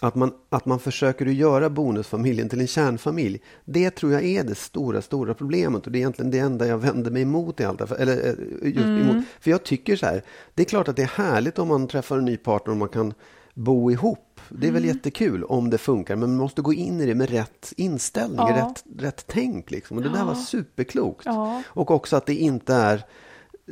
[0.00, 3.40] Att man, att man försöker att göra bonusfamiljen till en kärnfamilj.
[3.64, 5.86] Det tror jag är det stora, stora problemet.
[5.86, 7.94] Och det är egentligen det enda jag vänder mig emot i allt det.
[7.98, 9.00] Eller, eh, just Mm.
[9.00, 9.24] emot.
[9.40, 10.22] För jag tycker så här,
[10.54, 12.88] det är klart att det är härligt om man träffar en ny partner och man
[12.88, 13.14] kan
[13.54, 14.33] bo ihop.
[14.58, 14.96] Det är väl Mm.
[14.96, 18.56] jättekul om det funkar, men man måste gå in i det med rätt inställning, Ja.
[18.68, 19.70] rätt, rätt tänk.
[19.70, 19.96] Liksom.
[19.96, 21.26] Och det där var superklokt.
[21.26, 21.62] Ja.
[21.66, 23.04] Och också att det inte är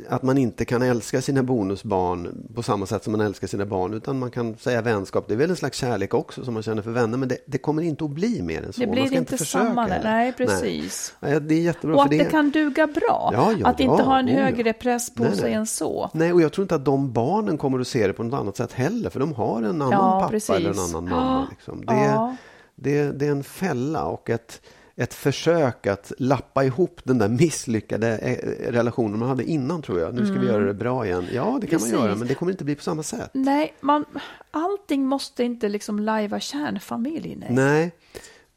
[0.09, 3.93] att man inte kan älska sina bonusbarn på samma sätt som man älskar sina barn,
[3.93, 5.25] utan man kan säga vänskap.
[5.27, 7.57] Det är väl en slags kärlek också som man känner för vänner, men det, det
[7.57, 8.79] kommer inte att bli mer än så.
[8.79, 9.81] Det Man blir ska inte försöka samma.
[9.87, 10.03] heller.
[10.03, 11.15] Nej, precis.
[11.19, 11.41] Nej.
[11.41, 11.95] det är jättebra.
[11.95, 13.29] Och för att det kan duga bra.
[13.33, 15.53] Ja, ja, att inte ja, ha en högre press på Nej, sig nej.
[15.53, 16.09] än så.
[16.13, 18.57] Nej, och jag tror inte att de barnen kommer att se det på något annat
[18.57, 20.49] sätt heller, för de har en annan pappa precis.
[20.49, 21.47] eller en annan mamma.
[21.49, 21.85] Liksom.
[21.85, 22.35] Det,
[22.75, 24.61] det, det är en fälla och ett,
[24.95, 30.13] ett försök att lappa ihop den där misslyckade eh, relationen man hade innan, tror jag.
[30.13, 31.25] Nu ska vi göra det bra igen.
[31.33, 31.79] Ja, det kan Mm.
[31.79, 31.91] Precis.
[31.93, 33.29] man göra, men det kommer inte bli på samma sätt.
[33.33, 34.05] Nej, man,
[34.51, 37.35] allting måste inte liksom lajva kärnfamilj.
[37.39, 37.49] Nej.
[37.51, 37.91] Nej,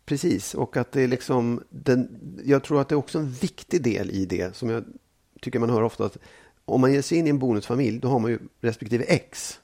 [0.06, 0.54] precis.
[0.54, 2.08] Och att det är liksom, den,
[2.44, 4.84] jag tror att det är också en viktig del i det som jag
[5.40, 6.16] tycker man hör ofta att
[6.64, 9.60] om man ger sig in i en bonusfamilj, då har man ju respektive ex.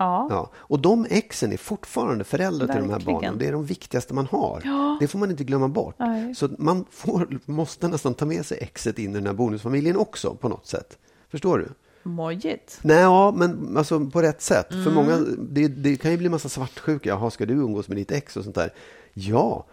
[0.00, 0.26] Ja.
[0.30, 0.50] Ja.
[0.54, 3.20] Och de exen är fortfarande föräldrar till de här Verkligen.
[3.20, 3.38] barnen.
[3.38, 4.62] Det är de viktigaste man har.
[4.64, 4.96] Ja.
[5.00, 5.94] Det får man inte glömma bort.
[5.98, 6.34] Nej.
[6.34, 10.34] Så man får, måste nästan ta med sig exet in i den här bonusfamiljen också
[10.34, 10.98] på något sätt.
[11.28, 11.68] Förstår du?
[12.02, 12.78] Mojigt.
[12.82, 14.72] Nej, ja, men alltså på rätt sätt.
[14.72, 14.84] Mm.
[14.84, 17.08] För många, det, det kan ju bli massa svartsjuka.
[17.08, 18.72] Jaha, ska du umgås med ditt ex och sånt där?
[19.14, 19.64] Ja,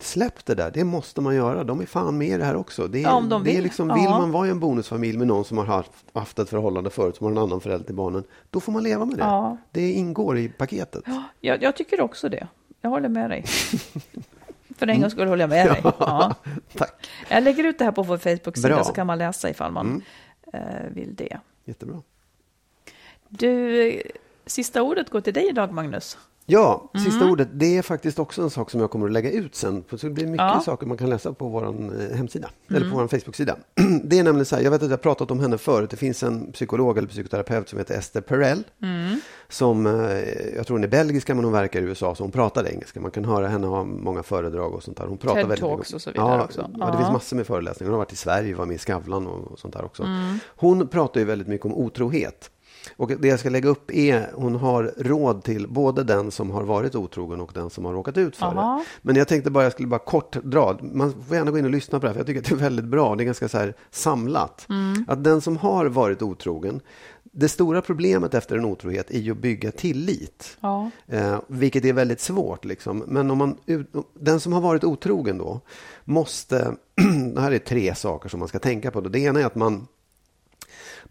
[0.00, 0.70] släpp det där.
[0.70, 1.64] Det måste man göra.
[1.64, 2.86] De är fan med i det här också.
[2.88, 3.62] Det är, Ja, om de det är vill.
[3.64, 3.88] liksom.
[3.94, 7.16] Vill man vara i en bonusfamilj med någon som har haft, haft ett förhållande förut,
[7.16, 9.24] som har en annan förälder till barnen, då får man leva med det.
[9.24, 9.56] Ja.
[9.70, 11.02] Det ingår i paketet.
[11.06, 12.48] Ja, jag, jag tycker också det.
[12.80, 13.44] Jag håller med dig.
[14.78, 15.82] För en gångs skull håller jag med dig.
[15.98, 16.34] Ja.
[16.76, 17.06] Tack.
[17.28, 20.02] Jag lägger ut det här på vår Facebook-sida så kan man läsa ifall man Mm.
[20.52, 21.38] eh, vill det.
[21.64, 22.02] Jättebra.
[23.28, 24.02] Du,
[24.46, 26.18] sista ordet går till dig idag, Magnus.
[26.46, 27.32] Ja, sista Mm.
[27.32, 27.48] ordet.
[27.52, 29.84] Det är faktiskt också en sak som jag kommer att lägga ut sen.
[29.90, 30.50] Så det blir mycket Ja.
[30.52, 30.62] Mm.
[30.62, 32.50] saker man kan läsa på vår eh, hemsida.
[32.70, 33.56] Eller på vår Facebook-sida.
[34.04, 35.90] Det är nämligen så här, jag vet att jag har pratat om henne förut.
[35.90, 38.62] Det finns en psykolog eller psykoterapeut som heter Esther Perel.
[38.82, 39.20] Mm.
[39.48, 39.92] Som, eh,
[40.56, 43.00] jag tror hon är belgiska men hon verkar i USA så hon pratar engelska.
[43.00, 45.06] Man kan höra henne ha många föredrag och sånt där.
[45.06, 45.94] Hon pratar TED väldigt Talks mycket.
[45.94, 46.70] och så vidare ja, också.
[46.78, 47.90] Ja, det finns massor med föreläsningar.
[47.90, 50.02] Hon har varit i Sverige, var med i Skavlan och, och sånt där också.
[50.02, 50.38] Mm.
[50.56, 52.50] Hon pratar ju väldigt mycket om otrohet.
[52.96, 56.62] Och det jag ska lägga upp är, hon har råd till både den som har
[56.62, 58.78] varit otrogen och den som har råkat ut för Aha.
[58.78, 58.84] det.
[59.02, 61.70] Men jag tänkte bara, jag skulle bara kort dra, man får gärna gå in och
[61.70, 63.48] lyssna på det här, för jag tycker att det är väldigt bra, det är ganska
[63.48, 64.66] så här samlat.
[65.08, 66.80] Att den som har varit otrogen,
[67.36, 70.56] det stora problemet efter en otrohet är ju att bygga tillit.
[70.60, 70.90] Ja.
[71.06, 72.64] Eh, vilket är väldigt svårt.
[72.64, 72.98] Liksom.
[73.06, 73.56] Men om man,
[74.14, 75.60] den som har varit otrogen då
[76.04, 76.76] måste...
[77.34, 79.00] det här är tre saker som man ska tänka på.
[79.00, 79.08] Då.
[79.08, 79.86] Det ena är att man,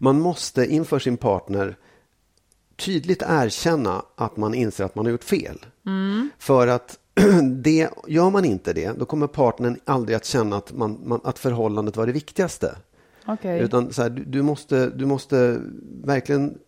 [0.04, 1.76] man måste inför sin partner
[2.76, 5.66] tydligt erkänna att man inser att man har gjort fel.
[6.38, 6.98] För att
[7.62, 11.38] det, gör man inte det, då kommer partnern aldrig att känna att, man, man, att
[11.38, 12.76] förhållandet var det viktigaste.
[13.26, 13.60] Okej.
[13.60, 15.60] Utan så här, du, du, måste, du måste
[16.04, 16.58] verkligen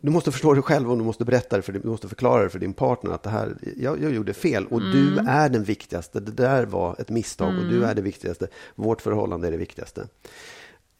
[0.00, 2.42] du måste förstå det själv och du måste berätta det för din, du måste förklara
[2.42, 5.64] det för din partner att det här, jag, jag gjorde fel och du är den
[5.64, 6.20] viktigaste.
[6.20, 8.48] Det där var ett misstag och du är det viktigaste.
[8.74, 10.06] Vårt förhållande är det viktigaste.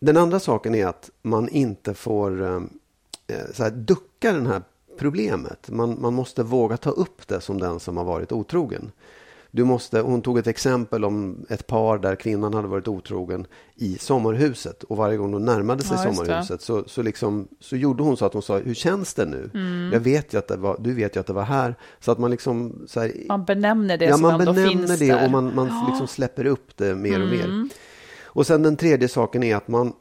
[0.05, 2.61] Den andra saken är att man inte får eh,
[3.59, 4.63] här, ducka det här
[4.99, 5.71] problemet.
[5.71, 8.93] Man, man måste våga ta upp det som den som har varit otrogen.
[9.51, 13.99] Du måste, hon tog ett exempel om ett par där kvinnan hade varit otrogen i
[13.99, 14.83] sommarhuset.
[14.83, 18.27] Och varje gång hon närmade sig Ja, sommarhuset så, så, liksom, så gjorde hon så
[18.27, 19.51] att hon sa, hur känns det nu?
[19.93, 21.75] Jag vet ju att det var, du vet ju att det var här.
[22.01, 22.85] Så att man liksom...
[22.89, 25.25] Så här, Man benämner det ja, som man ändå finns det där.
[25.25, 27.69] och man, man liksom släpper upp det mer och mer.
[28.35, 29.93] Och sen den tredje saken är att man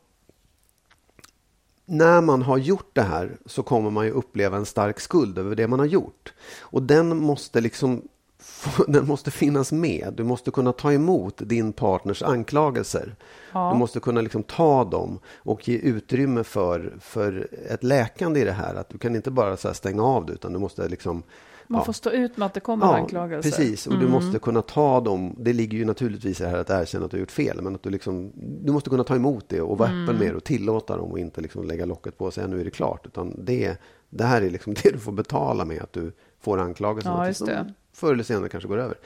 [1.85, 5.55] när man har gjort det här så kommer man ju uppleva en stark skuld över
[5.55, 6.33] det man har gjort.
[6.59, 8.01] Och den måste liksom
[8.87, 10.13] den måste finnas med.
[10.17, 13.15] Du måste kunna ta emot din partners anklagelser.
[13.51, 13.71] Ja.
[13.73, 18.51] Du måste kunna liksom ta dem och ge utrymme för, för ett läkande i det
[18.51, 18.75] här.
[18.75, 21.23] Att du kan inte bara så stänga av det utan du måste liksom
[21.67, 21.85] Man ja.
[21.85, 23.49] får stå ut med att det kommer anklagelser.
[23.49, 25.35] Precis, och du måste kunna ta dem.
[25.37, 27.61] Det ligger ju naturligtvis i det här att erkänna att du har gjort fel.
[27.61, 30.35] Men att du, liksom, du måste kunna ta emot det och vara öppen med det
[30.35, 33.05] och tillåta dem och inte liksom lägga locket på och säga nu är det klart.
[33.05, 33.77] Utan det,
[34.09, 37.17] det här är liksom det du får betala med att du får anklagelserna.
[37.17, 37.53] Ja, just det.
[37.53, 38.97] de Förr eller senare kanske går över.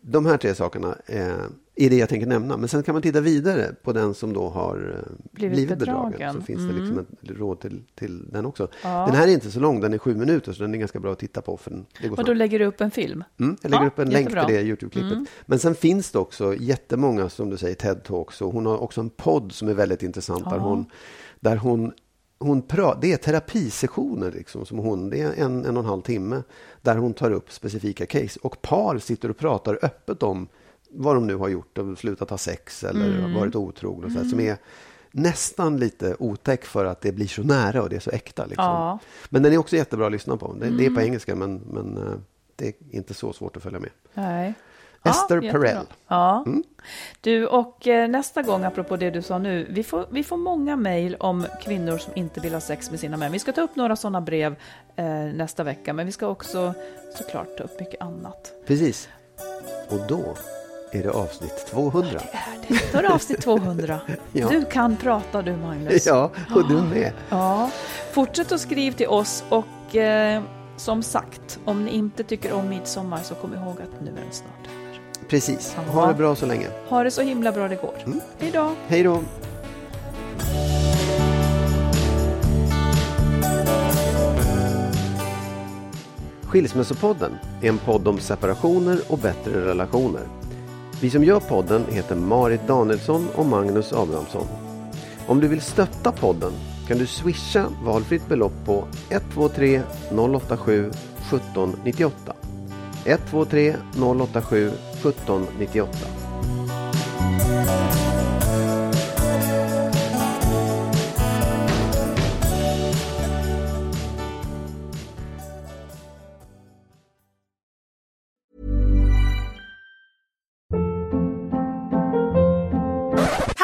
[0.00, 1.34] De här tre sakerna eh,
[1.76, 2.56] är det jag tänker nämna.
[2.56, 6.10] Men sen kan man titta vidare på den som då har eh, Blivit blivit, bedragen.
[6.10, 6.34] bedragen.
[6.34, 7.06] Så finns det liksom ett
[7.38, 8.68] råd till, till den också.
[8.82, 9.06] Ja.
[9.06, 11.12] Den här är inte så lång, den är sju minuter så den är ganska bra
[11.12, 11.56] att titta på.
[11.56, 12.26] För den, det går Och snabbt.
[12.26, 13.24] då lägger du upp en film?
[13.40, 14.40] Mm, jag lägger Ja, upp en jättebra.
[14.42, 15.18] länk till det Youtube-klippet.
[15.46, 18.42] Men sen finns det också jättemånga, som du säger, TED-talks.
[18.42, 20.44] Och hon har också en podd som är väldigt intressant.
[20.50, 20.86] Där hon,
[21.40, 21.92] där hon,
[22.38, 26.02] hon pra, det är terapisessioner liksom, som hon, det är en, en och en halv
[26.02, 26.42] timme
[26.82, 30.48] där hon tar upp specifika case och par sitter och pratar öppet om
[30.94, 33.34] vad de nu har gjort, de slutat ha sex eller mm.
[33.34, 34.06] varit otrogna.
[34.06, 34.28] Mm.
[34.28, 34.56] Som är
[35.10, 38.46] nästan lite otäck för att det blir så nära och det är så äkta.
[38.46, 38.64] Liksom.
[38.64, 38.98] Ja.
[39.28, 40.52] Men den är också jättebra att lyssna på.
[40.52, 40.78] Det, mm.
[40.78, 41.06] det är på mm.
[41.06, 42.14] engelska men, men eh,
[42.56, 43.90] det är inte så svårt att följa med.
[44.14, 44.54] Nej.
[45.04, 45.86] Esther ja, Perel.
[46.08, 46.42] Ja.
[46.46, 46.64] Mm.
[47.20, 50.76] Du, och eh, nästa gång, apropå det du sa nu, vi får, vi får många
[50.76, 53.32] mejl om kvinnor som inte vill ha sex med sina män.
[53.32, 54.56] Vi ska ta upp några sådana brev
[54.96, 56.74] eh, nästa vecka, men vi ska också
[57.18, 58.52] såklart ta upp mycket annat.
[58.66, 59.08] Precis.
[59.90, 60.36] Och då
[60.94, 62.10] är det avsnitt 200.
[62.12, 62.38] Ja,
[62.68, 62.92] det är det.
[62.92, 64.00] Då är det avsnitt 200.
[64.32, 64.48] ja.
[64.48, 66.06] Du kan prata du, Magnus.
[66.06, 67.12] Ja, och du med.
[67.28, 67.70] Ja.
[68.12, 70.42] Fortsätt att skriva till oss och eh,
[70.76, 74.32] som sagt, om ni inte tycker om midsommar så kom ihåg att nu är den
[74.32, 75.00] snart över.
[75.28, 75.74] Precis.
[75.74, 76.66] Ha det bra så länge.
[76.88, 77.94] Ha det så himla bra det går.
[78.06, 78.20] Mm.
[78.38, 78.72] Hej då.
[78.88, 79.20] Hej då.
[86.42, 87.32] Skilsmässopodden
[87.62, 90.22] är en podd om separationer och bättre relationer.
[91.00, 94.46] Vi som gör podden heter Marit Danielsson och Magnus Abrahamsson.
[95.26, 96.52] Om du vill stötta podden
[96.88, 100.90] kan du swisha valfritt belopp på 123 087
[101.30, 102.34] 1798.
[103.04, 106.23] 123 087 1798.